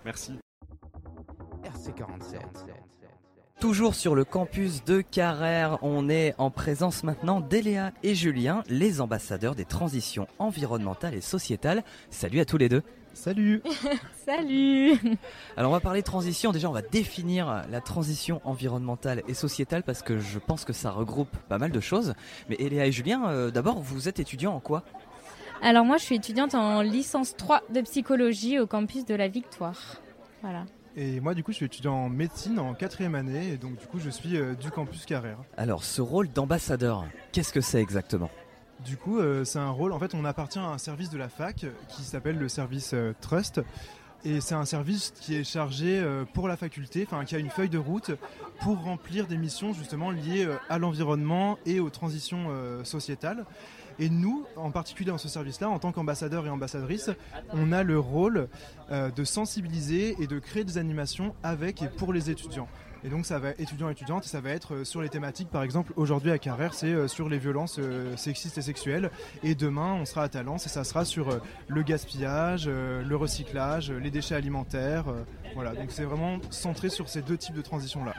[0.06, 0.34] Merci.
[1.64, 2.40] RC47.
[3.60, 9.02] Toujours sur le campus de Carrère, on est en présence maintenant d'Eléa et Julien, les
[9.02, 11.84] ambassadeurs des transitions environnementales et sociétales.
[12.12, 12.84] Salut à tous les deux.
[13.16, 13.64] Salut
[14.28, 14.96] Salut
[15.58, 20.04] Alors on va parler transition, déjà on va définir la transition environnementale et sociétale parce
[20.04, 22.14] que je pense que ça regroupe pas mal de choses.
[22.50, 24.84] Mais Eléa et Julien, euh, d'abord vous êtes étudiants en quoi?
[25.62, 29.98] Alors moi je suis étudiante en licence 3 de psychologie au campus de la Victoire.
[30.42, 30.66] Voilà.
[31.00, 33.86] Et moi, du coup, je suis étudiant en médecine en quatrième année, et donc du
[33.86, 35.38] coup, je suis euh, du campus Carrère.
[35.56, 38.32] Alors ce rôle d'ambassadeur, qu'est-ce que c'est exactement?
[38.84, 39.94] Du coup, euh, c'est un rôle.
[39.94, 43.14] En fait, on appartient à un service de la fac qui s'appelle le service euh,
[43.22, 43.62] Trust.
[44.26, 46.04] Et c'est un service qui est chargé
[46.34, 48.12] pour la faculté, enfin qui a une feuille de route
[48.62, 52.50] pour remplir des missions justement liées à l'environnement et aux transitions
[52.84, 53.46] sociétales.
[54.00, 57.10] Et nous, en particulier dans ce service-là, en tant qu'ambassadeurs et ambassadrices,
[57.54, 58.48] on a le rôle
[58.92, 62.68] euh, de sensibiliser et de créer des animations avec et pour les étudiants.
[63.04, 65.94] Et donc ça va étudiantes et ça va être euh, sur les thématiques par exemple
[65.96, 67.80] aujourd'hui à Carrère c'est euh, sur les violences
[68.16, 69.12] sexistes et sexuelles
[69.44, 74.10] et demain on sera à Talence et ça sera sur le gaspillage, le recyclage, les
[74.10, 75.06] déchets alimentaires.
[75.54, 78.16] voilà donc c'est vraiment centré sur ces deux types de transitions là.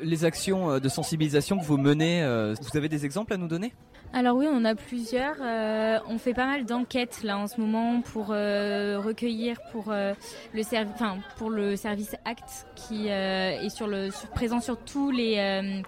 [0.00, 2.22] Les actions de sensibilisation que vous menez,
[2.60, 3.74] vous avez des exemples à nous donner?
[4.12, 5.36] Alors oui, on a plusieurs.
[5.40, 10.14] Euh, on fait pas mal d'enquêtes là en ce moment pour euh, recueillir pour euh,
[10.52, 15.36] le enfin pour le service Act qui euh, est sur le présent sur tous les
[15.38, 15.80] euh,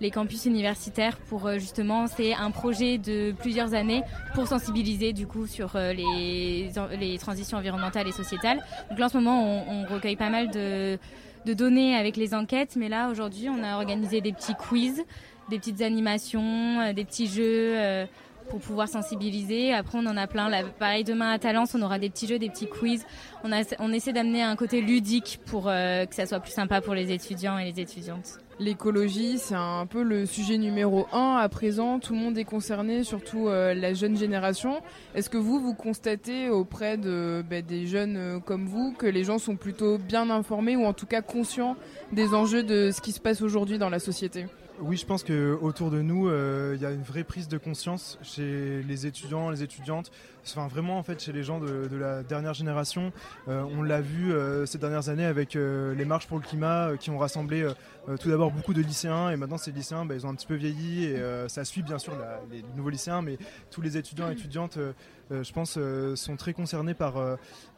[0.00, 4.02] les campus universitaires pour euh, justement c'est un projet de plusieurs années
[4.34, 8.60] pour sensibiliser du coup sur les les transitions environnementales et sociétales.
[8.90, 10.98] Donc là en ce moment on, on recueille pas mal de
[11.46, 15.04] de données avec les enquêtes, mais là aujourd'hui on a organisé des petits quiz,
[15.48, 18.06] des petites animations, euh, des petits jeux euh,
[18.48, 19.72] pour pouvoir sensibiliser.
[19.72, 20.50] Après on en a plein.
[20.78, 23.04] Pareil demain à Talence on aura des petits jeux, des petits quiz.
[23.44, 27.12] On, essaie d'amener un côté ludique pour euh, que ça soit plus sympa pour les
[27.12, 28.38] étudiants et les étudiantes.
[28.60, 32.00] L'écologie, c'est un peu le sujet numéro un à présent.
[32.00, 34.80] Tout le monde est concerné, surtout la jeune génération.
[35.14, 39.38] Est-ce que vous, vous constatez auprès de, ben, des jeunes comme vous que les gens
[39.38, 41.76] sont plutôt bien informés ou en tout cas conscients
[42.10, 44.46] des enjeux de ce qui se passe aujourd'hui dans la société?
[44.80, 47.58] Oui, je pense que autour de nous, euh, il y a une vraie prise de
[47.58, 50.12] conscience chez les étudiants, les étudiantes,
[50.56, 53.12] enfin vraiment en fait chez les gens de, la dernière génération.
[53.48, 56.92] Euh, on l'a vu euh, ces dernières années avec euh, les marches pour le climat
[56.98, 57.66] qui ont rassemblé
[58.20, 59.30] tout d'abord beaucoup de lycéens.
[59.30, 61.98] Et maintenant ces lycéens, bah, ils ont un petit peu vieilli et ça suit bien
[61.98, 62.14] sûr
[62.50, 63.36] les nouveaux lycéens, mais
[63.70, 64.78] tous les étudiants et étudiantes,
[65.30, 65.78] je pense,
[66.14, 67.16] sont très concernés par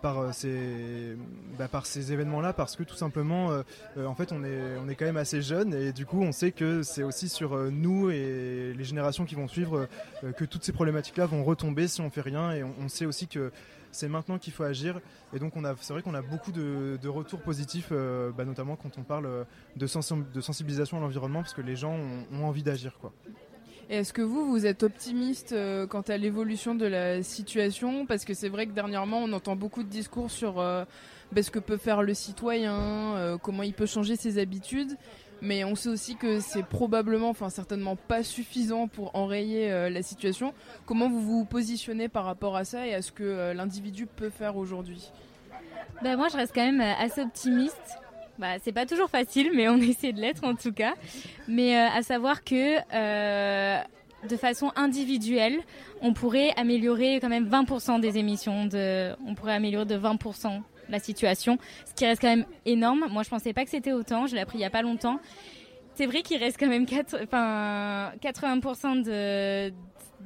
[0.03, 1.16] par ces
[1.59, 3.51] bah, par ces événements-là parce que tout simplement,
[3.99, 5.75] en fait, on est on est quand même assez jeunes.
[5.75, 9.49] Et du coup, on sait que c'est aussi sur nous et les générations qui vont
[9.49, 9.89] suivre
[10.37, 12.53] que toutes ces problématiques-là vont retomber si on fait rien.
[12.53, 13.50] Et on, on sait aussi que
[13.92, 15.00] c'est maintenant qu'il faut agir
[15.34, 18.44] et donc on a c'est vrai qu'on a beaucoup de, de retours positifs euh, bah,
[18.44, 19.44] notamment quand on parle euh,
[19.76, 21.96] de, sensi- de sensibilisation à l'environnement parce que les gens
[22.32, 23.12] ont, envie d'agir quoi.
[23.88, 28.06] Et Est-ce que vous, vous êtes optimiste euh, quant à l'évolution de la situation?
[28.06, 31.58] Parce que c'est vrai que dernièrement, on entend beaucoup de discours sur ben, ce que
[31.58, 34.96] peut faire le citoyen, comment il peut changer ses habitudes.
[35.43, 40.03] Mais on sait aussi que c'est probablement, enfin certainement pas suffisant pour enrayer euh, la
[40.03, 40.53] situation.
[40.86, 44.30] Comment vous vous positionnez par rapport à ça et à ce que euh, l'individu peut
[44.30, 45.11] faire aujourd'hui?
[46.03, 47.99] Ben, moi, je reste quand même euh, assez optimiste.
[48.38, 50.95] Bah, c'est pas toujours facile, mais on essaie de l'être en tout cas.
[51.49, 52.78] Mais à savoir que
[54.28, 55.59] de façon individuelle,
[56.03, 58.68] on pourrait améliorer quand même 20% des émissions.
[59.26, 60.61] On pourrait améliorer de 20%
[60.91, 63.07] la situation, ce qui reste quand même énorme.
[63.11, 64.26] Moi, je pensais pas que c'était autant.
[64.26, 65.20] Je l'ai appris il y a pas longtemps.
[65.95, 69.72] C'est vrai qu'il reste quand même 4, enfin, 80% de,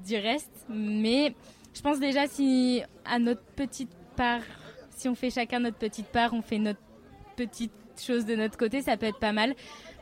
[0.06, 1.34] du reste, mais
[1.74, 4.42] je pense déjà si à notre petite part,
[4.90, 6.80] si on fait chacun notre petite part, on fait notre
[7.36, 9.54] petite chose de notre côté, ça peut être pas mal.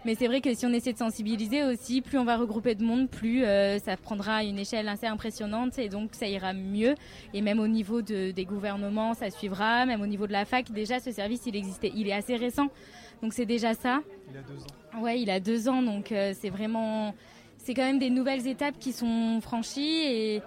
[0.04, 2.82] Mais c'est vrai que si on essaie de sensibiliser aussi, plus on va regrouper de
[2.82, 6.96] monde, plus euh, ça prendra une échelle assez impressionnante et donc ça ira mieux.
[7.34, 9.86] Et même au niveau de, des gouvernements, ça suivra.
[9.86, 12.68] Même au niveau de la fac, déjà ce service il existait, il est assez récent,
[13.22, 14.00] donc c'est déjà ça.
[14.30, 15.02] Il a deux ans.
[15.02, 17.14] Ouais, il a deux ans, donc euh, c'est vraiment,
[17.58, 20.42] c'est quand même des nouvelles étapes qui sont franchies et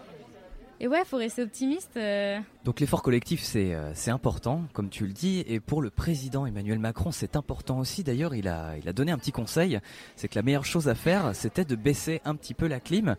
[0.85, 1.97] et ouais, faut rester optimiste.
[1.97, 2.39] euh.
[2.63, 6.45] Donc l'effort collectif, c'est euh, c'est important, comme tu le dis, et pour le président
[6.45, 8.03] Emmanuel Macron, c'est important aussi.
[8.03, 9.79] D'ailleurs, il a, il a donné un petit conseil,
[10.15, 13.15] c'est que la meilleure chose à faire, c'était de baisser un petit peu la clim.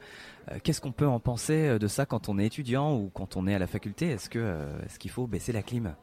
[0.53, 3.49] Euh, Qu'est-ce qu'on peut en penser de ça quand on est étudiant ou quand on
[3.49, 4.11] est à la faculté?
[4.11, 4.31] Est-ce
[4.87, 5.97] est-ce qu'il faut baisser la clim?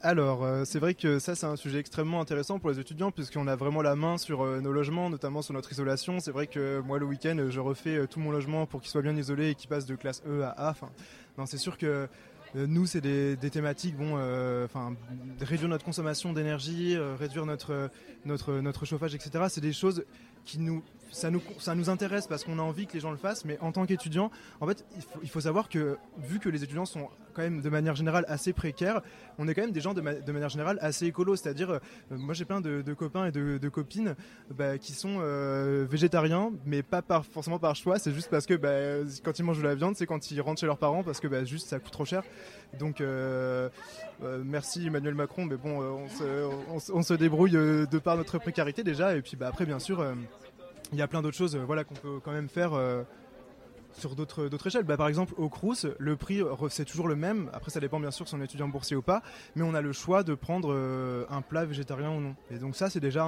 [0.00, 3.48] Alors, euh, c'est vrai que ça, c'est un sujet extrêmement intéressant pour les étudiants, puisqu'on
[3.48, 6.20] a vraiment la main sur euh, nos logements, notamment sur notre isolation.
[6.20, 9.02] C'est vrai que moi, le week-end, je refais euh, tout mon logement pour qu'il soit
[9.02, 10.70] bien isolé et qu'il passe de classe E à A.
[10.70, 10.90] Enfin,
[11.36, 12.08] non, c'est sûr que
[12.56, 14.94] euh, nous, c'est des, thématiques, bon, euh, enfin,
[15.40, 17.88] réduire notre consommation d'énergie, euh, réduire euh,
[18.24, 19.44] notre, notre chauffage, etc.
[19.48, 20.04] C'est des choses
[20.44, 23.58] qui nous, ça nous, intéresse parce qu'on a envie que les gens le fassent, mais
[23.60, 24.30] en tant qu'étudiant,
[24.60, 24.84] en fait,
[25.22, 28.52] il faut, savoir que vu que les étudiants sont quand même de manière générale assez
[28.52, 29.00] précaires,
[29.38, 31.36] on est quand même des gens de, ma- de manière générale assez écolos.
[31.36, 31.78] C'est-à-dire, euh,
[32.10, 34.16] moi j'ai plein de, copains et de, copines
[34.50, 37.98] bah, qui sont euh, végétariens, mais pas forcément par choix.
[37.98, 40.60] C'est juste parce que bah, quand ils mangent de la viande, c'est quand ils rentrent
[40.60, 42.22] chez leurs parents parce que bah, juste ça coûte trop cher.
[42.78, 43.68] Donc euh,
[44.44, 46.06] merci Emmanuel Macron, mais bon,
[46.92, 49.16] on, se, débrouille de par notre précarité déjà.
[49.16, 50.04] Et puis après, bien sûr,
[50.92, 52.74] il y a plein d'autres choses euh, voilà, qu'on peut quand même faire.
[52.74, 53.02] euh,
[53.94, 54.84] sur d'autres échelles.
[54.84, 57.50] Bah, par exemple, au Crous, le prix c'est toujours le même.
[57.52, 59.22] Après, ça dépend bien sûr si on est étudiant boursier ou pas,
[59.56, 62.36] mais on a le choix de prendre euh, un plat végétarien ou non.
[62.50, 63.24] Et donc ça, c'est déjà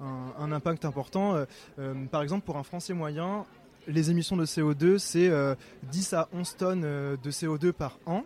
[0.00, 1.44] un, impact important.
[2.10, 3.44] Par exemple, pour un Français moyen,
[3.86, 5.54] les émissions de CO2, c'est euh,
[5.90, 8.24] 10 à 11 tonnes de CO2 par an.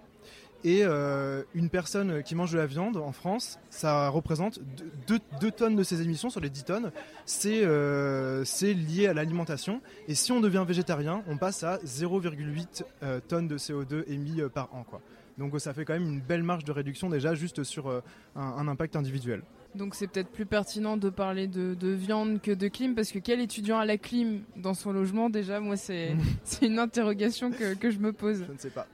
[0.65, 4.61] Et euh, une personne qui mange de la viande en France, ça représente
[5.07, 6.93] 2 tonnes de ces émissions sur les 10 tonnes.
[7.27, 9.83] C'est euh, lié à l'alimentation.
[10.09, 14.49] Et si on devient végétarien, on passe à 0,8 euh, tonnes de CO2 émis euh,
[14.49, 14.85] par an.
[14.89, 15.03] Quoi.
[15.37, 18.01] Donc ça fait quand même une belle marge de réduction déjà juste sur euh,
[18.37, 19.43] un, un impact individuel.
[19.75, 23.19] Donc c'est peut-être plus pertinent de parler de, de viande que de clim, parce que
[23.19, 27.75] quel étudiant a la clim dans son logement Déjà, moi, c'est c'est une interrogation que,
[27.75, 28.45] que je me pose.
[28.47, 28.87] Je ne sais pas.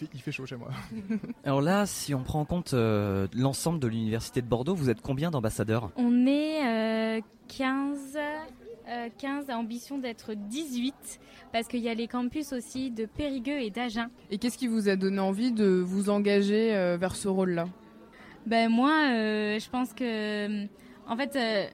[0.00, 0.70] Il, fait, il fait chaud chez moi.
[1.44, 5.00] Alors là, si on prend en compte euh, l'ensemble de l'université de Bordeaux, vous êtes
[5.00, 5.90] combien d'ambassadeurs?
[5.96, 8.16] On est euh, 15,
[8.88, 11.20] euh, 15 à ambition d'être 18
[11.52, 14.08] parce qu'il y a les campus aussi de Périgueux et d'Agen.
[14.30, 17.66] Et qu'est-ce qui vous a donné envie de vous engager euh, vers ce rôle-là?
[18.46, 20.64] Ben moi, euh, je pense que,
[21.06, 21.66] en fait, euh,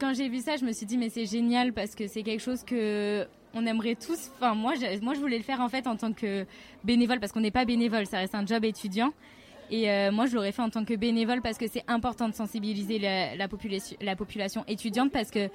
[0.00, 2.42] quand j'ai vu ça, je me suis dit mais c'est génial parce que c'est quelque
[2.42, 3.26] chose que
[3.58, 4.30] on aimerait tous.
[4.36, 6.46] Enfin moi, je, moi je voulais le faire en fait en tant que
[6.84, 9.12] bénévole parce qu'on n'est pas bénévole, ça reste un job étudiant.
[9.70, 12.34] Et euh, moi, je l'aurais fait en tant que bénévole parce que c'est important de
[12.34, 15.50] sensibiliser la, la, population, la population étudiante parce que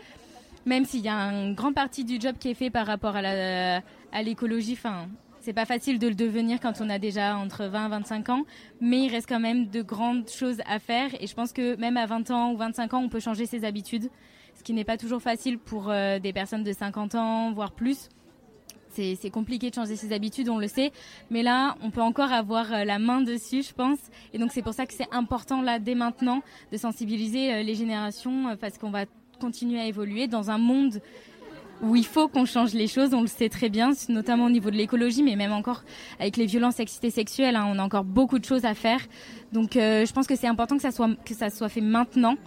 [0.65, 3.21] même s'il y a une grande partie du job qui est fait par rapport à
[3.23, 3.81] la-
[4.11, 5.07] à l'écologie, enfin,
[5.41, 8.43] c'est pas facile de le devenir quand on a déjà entre 20 et 25 ans,
[8.79, 11.09] mais il reste quand même de grandes choses à faire.
[11.19, 13.65] Et je pense que même à 20 ans ou 25 ans, on peut changer ses
[13.65, 14.09] habitudes,
[14.63, 18.07] ce qui n'est pas toujours facile pour euh, des personnes de 50 ans, voire plus.
[18.93, 20.93] C'est compliqué de changer ses habitudes, on le sait.
[21.29, 23.99] Mais là, on peut encore avoir euh, la main dessus, je pense.
[24.31, 27.75] Et donc, c'est pour ça que c'est important, là, dès maintenant, de sensibiliser euh, les
[27.75, 29.03] générations, parce qu'on va
[29.41, 31.01] continuer à évoluer dans un monde
[31.81, 34.71] où il faut qu'on change les choses, on le sait très bien, notamment au niveau
[34.71, 35.83] de l'écologie, mais même encore
[36.21, 39.01] avec les violences sexistes et sexuelles, hein, on a encore beaucoup de choses à faire.
[39.51, 42.37] Donc je pense que c'est important que ça soit fait maintenant.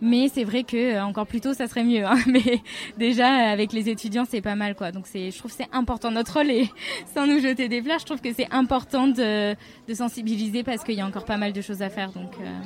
[0.00, 2.04] Mais c'est vrai que euh, encore plus tôt, ça serait mieux.
[2.06, 2.16] hein.
[2.26, 2.60] Mais
[2.96, 4.92] déjà, avec les étudiants, c'est pas mal, quoi.
[4.92, 6.10] Donc c'est, je trouve c'est important.
[6.10, 6.70] Notre rôle est,
[7.14, 10.94] sans nous jeter des fleurs, je trouve que c'est important de, de sensibiliser parce qu'il
[10.94, 12.12] y a encore pas mal de choses à faire.
[12.12, 12.60] Donc euh,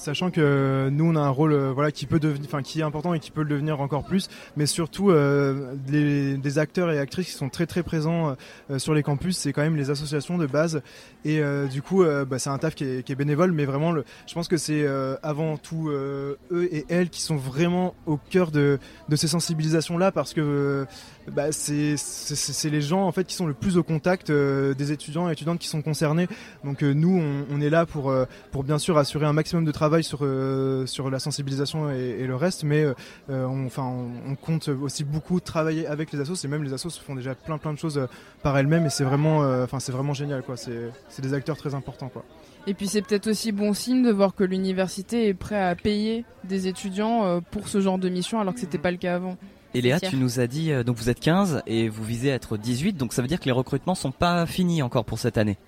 [0.00, 2.82] Sachant que nous on a un rôle euh, voilà qui peut devenir, enfin qui est
[2.82, 7.26] important et qui peut le devenir encore plus, mais surtout euh, des acteurs et actrices
[7.26, 8.34] qui sont très très présents
[8.70, 10.80] euh, sur les campus, c'est quand même les associations de base
[11.26, 14.56] et du coup bah, c'est un taf qui est, bénévole, mais vraiment je pense que
[14.56, 14.86] c'est
[15.22, 16.38] avant tout eux
[16.72, 18.78] et elles qui sont vraiment au cœur de,
[19.10, 20.86] de ces sensibilisations là parce que
[21.30, 25.32] bah, c'est les gens en fait qui sont le plus au contact des étudiants et
[25.32, 26.26] étudiantes qui sont concernés.
[26.64, 28.14] Donc nous, on, est là pour
[28.50, 32.26] pour bien sûr assurer un maximum de travail sur euh, sur la sensibilisation et, et
[32.26, 32.94] le reste, mais euh,
[33.28, 36.44] on, enfin on, on compte aussi beaucoup travailler avec les assos.
[36.44, 38.06] Et même les assos font déjà plein plein de choses euh,
[38.42, 40.56] par elles-mêmes et c'est vraiment euh, enfin c'est vraiment génial quoi.
[40.56, 42.24] C'est c'est des acteurs très importants quoi.
[42.66, 46.24] Et puis c'est peut-être aussi bon signe de voir que l'université est prêt à payer
[46.44, 49.36] des étudiants euh, pour ce genre de mission alors que c'était pas le cas avant.
[49.72, 52.34] Et Léa, tu nous as dit, euh, donc vous êtes 15 et vous visez à
[52.34, 55.38] être 18, donc ça veut dire que les recrutements sont pas finis encore pour cette
[55.38, 55.58] année.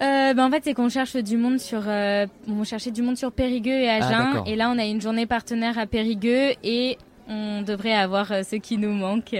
[0.00, 3.16] Euh, ben en fait, c'est qu'on cherche du monde sur, euh, on cherchait du monde
[3.16, 4.44] sur Périgueux et Ah, Agen, d'accord.
[4.46, 6.96] et là on a une journée partenaire à Périgueux et
[7.28, 9.34] on devrait avoir euh, ce qui nous manque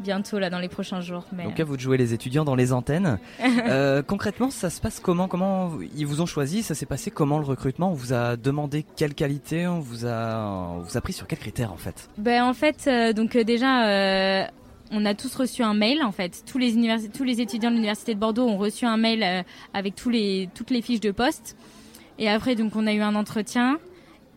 [0.00, 1.24] bientôt là dans les prochains jours.
[1.32, 3.18] Mais Donc à vous de jouer les étudiants dans les antennes.
[3.66, 5.26] Euh, concrètement, ça se passe comment?
[5.26, 6.62] Comment ils vous ont choisi?
[6.62, 7.90] Ça s'est passé comment le recrutement?
[7.90, 9.66] On vous a demandé quelle qualité?
[9.66, 12.08] On vous a, on vous a pris sur quels critères en fait?
[12.18, 14.48] Ben en fait, euh, donc euh, déjà,
[14.94, 16.02] on a tous reçu un mail.
[16.02, 19.42] En fait, tous les étudiants de l'université de Bordeaux ont reçu un mail euh,
[19.72, 21.56] avec toutes les fiches de poste.
[22.18, 23.78] Et après, donc, on a eu un entretien.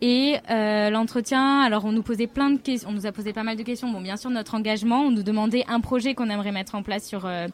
[0.02, 3.44] Et euh, l'entretien, alors on nous posait plein de questions, on nous a posé pas
[3.44, 3.92] mal de questions.
[3.92, 7.08] Bon, bien sûr, notre engagement, on nous demandait un projet qu'on aimerait mettre en place
[7.08, 7.48] sur euh,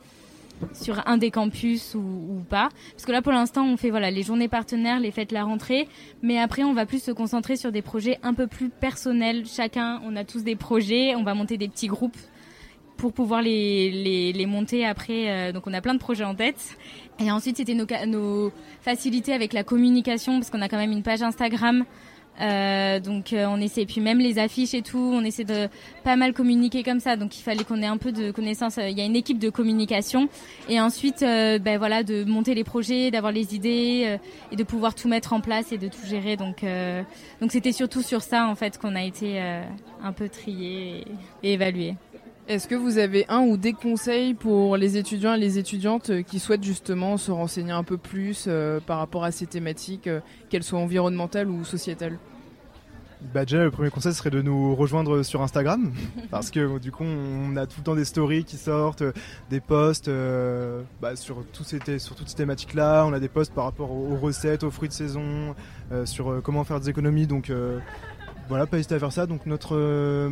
[1.06, 2.68] un des campus ou, ou pas.
[2.92, 5.88] Parce que là, pour l'instant, on fait voilà les journées partenaires, les fêtes, la rentrée.
[6.22, 9.46] Mais après, on va plus se concentrer sur des projets un peu plus personnels.
[9.46, 11.16] Chacun, on a tous des projets.
[11.16, 12.18] On va monter des petits groupes
[12.98, 15.30] pour pouvoir les, les, monter après.
[15.30, 16.78] euh, donc, on a plein de projets en tête.
[17.20, 21.22] Et ensuite, c'était nos, facilités avec la communication, parce qu'on a quand même une page
[21.22, 21.86] Instagram.
[22.42, 25.70] Euh, donc euh, on essaie, puis même les affiches et tout, on essaie de
[26.04, 27.16] pas mal communiquer comme ça.
[27.16, 28.78] Donc il fallait qu'on ait un peu de connaissances.
[28.78, 30.30] Il y a une équipe de communication
[30.68, 34.18] et ensuite, ben voilà, de monter les projets, d'avoir les idées
[34.52, 36.36] et de pouvoir tout mettre en place et de tout gérer.
[36.36, 36.66] Donc
[37.40, 39.40] donc c'était surtout sur ça en fait qu'on a été
[40.02, 41.04] un peu trié
[41.44, 41.94] et, et évalué.
[42.46, 46.22] Est-ce que vous avez un ou des conseils pour les étudiants et les étudiantes euh,
[46.24, 50.20] qui souhaitent justement se renseigner un peu plus euh, par rapport à ces thématiques, euh,
[50.50, 52.20] qu'elles soient environnementales ou sociétales?
[53.32, 55.94] Bah déjà le premier conseil serait de nous rejoindre sur Instagram
[56.30, 59.04] parce que du coup on a tout le temps des stories qui sortent,
[59.50, 63.64] des posts euh, bah, sur, ces toutes ces thématiques là, on a des posts par
[63.64, 65.56] rapport aux, recettes, aux fruits de saison,
[65.92, 67.26] euh, sur comment faire des économies.
[67.26, 67.80] Donc euh,
[68.50, 70.30] voilà pas hésiter à faire ça donc notre, euh,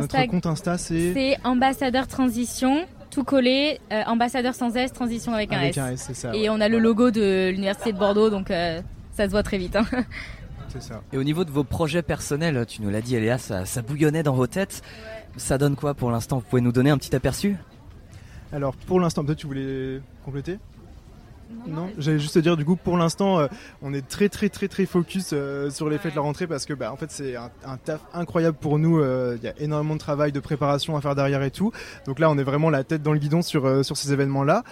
[0.00, 5.52] notre compte Insta c'est C'est ambassadeur transition, tout collé, euh, ambassadeur sans S, transition avec
[5.52, 5.82] un Avec S.
[5.82, 6.48] un S, c'est ça, Et ouais.
[6.50, 8.80] on a le logo de l'université de Bordeaux, donc euh,
[9.12, 9.76] ça se voit très vite.
[9.76, 9.86] hein.
[10.68, 11.02] c'est ça.
[11.12, 14.22] Et au niveau de vos projets personnels, tu nous l'as dit, Léa, ça, ça bouillonnait
[14.22, 14.82] dans vos têtes.
[15.38, 16.38] Ça donne quoi pour l'instant?
[16.38, 17.56] Vous pouvez nous donner un petit aperçu?
[18.52, 20.58] Alors pour l'instant, peut-être tu voulais compléter?
[21.68, 23.46] Non, j'allais juste te dire du coup pour l'instant euh,
[23.82, 26.64] on est très très très très focus euh, sur les fêtes de la rentrée parce
[26.66, 29.54] que bah en fait c'est un, un taf incroyable pour nous euh, il y a
[29.58, 31.72] énormément de travail de préparation à faire derrière et tout.
[32.06, 34.62] Donc là on est vraiment la tête dans le guidon sur sur ces événements là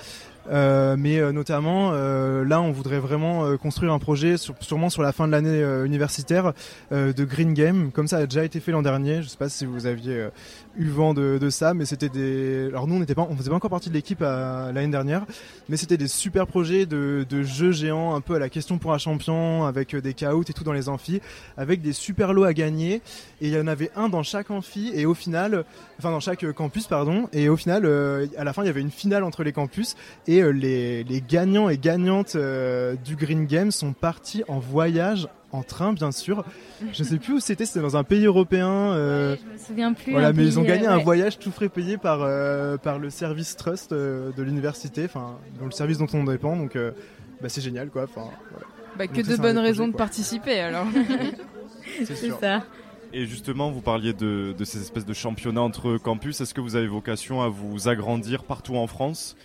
[0.50, 5.00] Euh, mais euh, notamment euh, là on voudrait vraiment construire un projet sur- sûrement sur
[5.02, 6.52] la fin de l'année universitaire
[6.92, 7.90] de Green Game.
[7.92, 9.22] Comme ça a déjà été fait l'an dernier.
[9.22, 10.28] Je sais pas si vous aviez
[10.76, 13.56] vent de, de ça mais c'était des alors nous on n'était pas on faisait pas
[13.56, 15.24] encore partie de l'équipe l'année dernière
[15.68, 18.98] mais c'était des super projets de, jeux géants un peu à la question pour un
[18.98, 21.20] champion avec euh, des caouts et tout dans les amphis
[21.56, 23.02] avec des super lots à gagner.
[23.40, 25.64] Et il y en avait un dans chaque amphi et au final
[25.98, 28.70] enfin dans chaque euh, campus pardon et au final euh, à la fin il y
[28.70, 29.96] avait une finale entre les campus
[30.26, 36.12] et les, gagnants et gagnantes du Green Game sont partis en voyage en train, bien
[36.12, 36.44] sûr.
[36.92, 38.68] Je sais plus où c'était, c'était dans un pays européen.
[38.92, 40.12] euh, Je me souviens plus.
[40.12, 41.04] voilà, mais ils ont gagné euh, un ouais.
[41.04, 45.66] voyage tout frais payé par, euh, par le service trust euh, de l'université, enfin, dans
[45.66, 46.56] le service dont on dépend.
[46.56, 46.90] Donc, euh,
[47.40, 48.04] bah, c'est génial, quoi.
[48.04, 48.66] Enfin, voilà.
[48.96, 50.86] Bah, que de bonnes raisons projets, de participer alors.
[52.04, 52.38] C'est sûr.
[52.40, 52.62] ça.
[53.12, 56.40] Et justement, vous parliez de, de ces espèces de championnats entre campus.
[56.40, 59.36] Est-ce que vous avez vocation à vous agrandir partout en France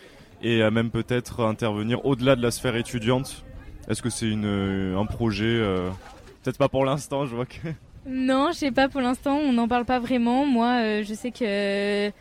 [0.42, 3.44] et à même peut-être intervenir au-delà de la sphère étudiante
[3.90, 5.90] Est-ce que c'est euh, un projet euh,
[6.44, 7.58] Peut-être pas pour l'instant, je vois que.
[8.06, 10.46] Non, je sais pas pour l'instant, on n'en parle pas vraiment.
[10.46, 12.12] Moi, euh, je sais que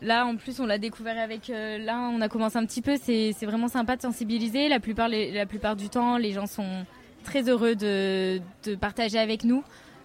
[0.00, 1.48] là, en plus, on l'a découvert avec.
[1.48, 2.96] là, on a commencé un petit peu.
[2.96, 4.68] C'est vraiment sympa de sensibiliser.
[4.68, 6.86] La plupart, du temps, les gens sont
[7.24, 8.40] très heureux de,
[8.80, 9.62] partager avec nous.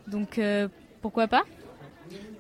[0.08, 0.40] Donc,
[1.02, 1.44] pourquoi pas?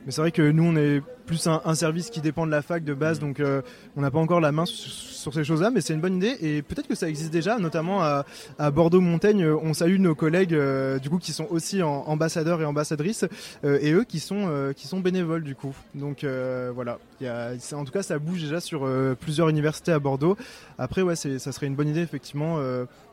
[0.05, 2.63] Mais c'est vrai que nous, on est plus un, un service qui dépend de la
[2.63, 3.61] fac de base, donc euh,
[3.95, 6.35] on n'a pas encore la main sur, sur ces choses-là, mais c'est une bonne idée
[6.41, 8.25] et peut-être que ça existe déjà, notamment à,
[8.57, 9.43] à Bordeaux-Montaigne.
[9.43, 13.25] euh, On salue nos collègues euh, du coup qui sont aussi en, ambassadeurs et ambassadrices
[13.63, 15.75] euh, et eux qui sont qui sont bénévoles du coup.
[15.93, 16.25] Donc
[16.73, 20.35] voilà, y a, en tout cas ça bouge déjà sur plusieurs universités à Bordeaux.
[20.79, 22.57] Après ouais, ça serait une bonne idée effectivement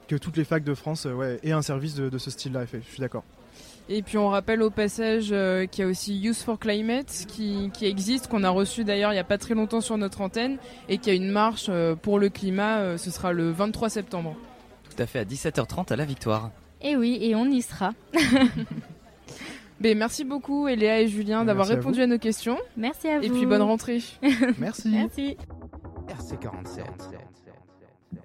[0.09, 2.65] que toutes les facs de France ouais, aient un service de, de ce style-là.
[2.65, 3.25] Je suis d'accord.
[3.91, 7.71] Et puis on rappelle au passage euh, qu'il y a aussi Youth for Climate qui,
[7.73, 10.59] qui existe, qu'on a reçu d'ailleurs il n'y a pas très longtemps sur notre antenne,
[10.91, 13.89] et qu'il y a une marche euh, pour le climat, euh, ce sera le 23
[13.89, 14.37] septembre.
[14.95, 16.51] Tout à fait à 17h30 à la victoire.
[16.83, 17.93] Et oui, et on y sera.
[19.81, 22.59] Ben, merci beaucoup Eléa et Julien d'avoir à répondu à nos questions.
[22.77, 23.37] Merci à Et vous.
[23.37, 24.03] puis bonne rentrée.
[24.59, 24.89] Merci.
[24.93, 25.37] Merci.
[26.09, 27.38] RC47.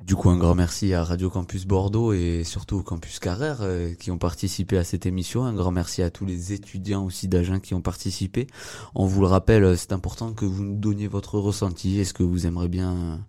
[0.01, 3.93] Du coup, un grand merci à Radio Campus Bordeaux et surtout au Campus Carrère euh,
[3.95, 5.43] qui ont participé à cette émission.
[5.43, 8.47] Un grand merci à tous les étudiants aussi d'Agen qui ont participé.
[8.95, 11.99] On vous le rappelle, euh, c'est important que vous nous donniez votre ressenti.
[11.99, 13.25] Est-ce que vous aimeriez bien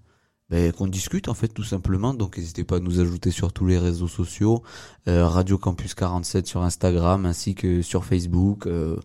[0.50, 3.66] ben, qu'on discute en fait tout simplement Donc n'hésitez pas à nous ajouter sur tous
[3.66, 4.62] les réseaux sociaux,
[5.08, 8.96] euh, Radio Campus 47 sur Instagram ainsi que sur Facebook euh,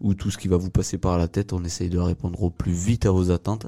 [0.00, 1.52] ou tout ce qui va vous passer par la tête.
[1.52, 3.66] On essaye de répondre au plus vite à vos attentes.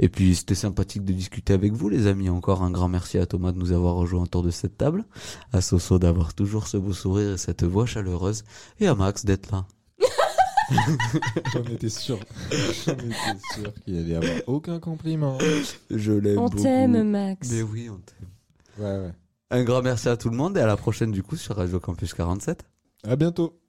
[0.00, 2.28] Et puis c'était sympathique de discuter avec vous les amis.
[2.28, 5.04] Encore un grand merci à Thomas de nous avoir rejoints autour de cette table,
[5.52, 8.44] à Soso d'avoir toujours ce beau sourire et cette voix chaleureuse,
[8.80, 9.66] et à Max d'être là.
[11.52, 12.18] J'en étais sûr.
[12.86, 15.38] J'en étais sûr qu'il allait y avoir aucun compliment.
[15.90, 16.62] Je l'aime On beaucoup.
[16.62, 17.50] t'aime, Max.
[17.50, 18.28] Mais oui, on t'aime.
[18.78, 19.12] Ouais, ouais.
[19.50, 21.78] Un grand merci à tout le monde et à la prochaine du coup sur Radio
[21.78, 22.64] Campus 47.
[23.04, 23.60] À bientôt.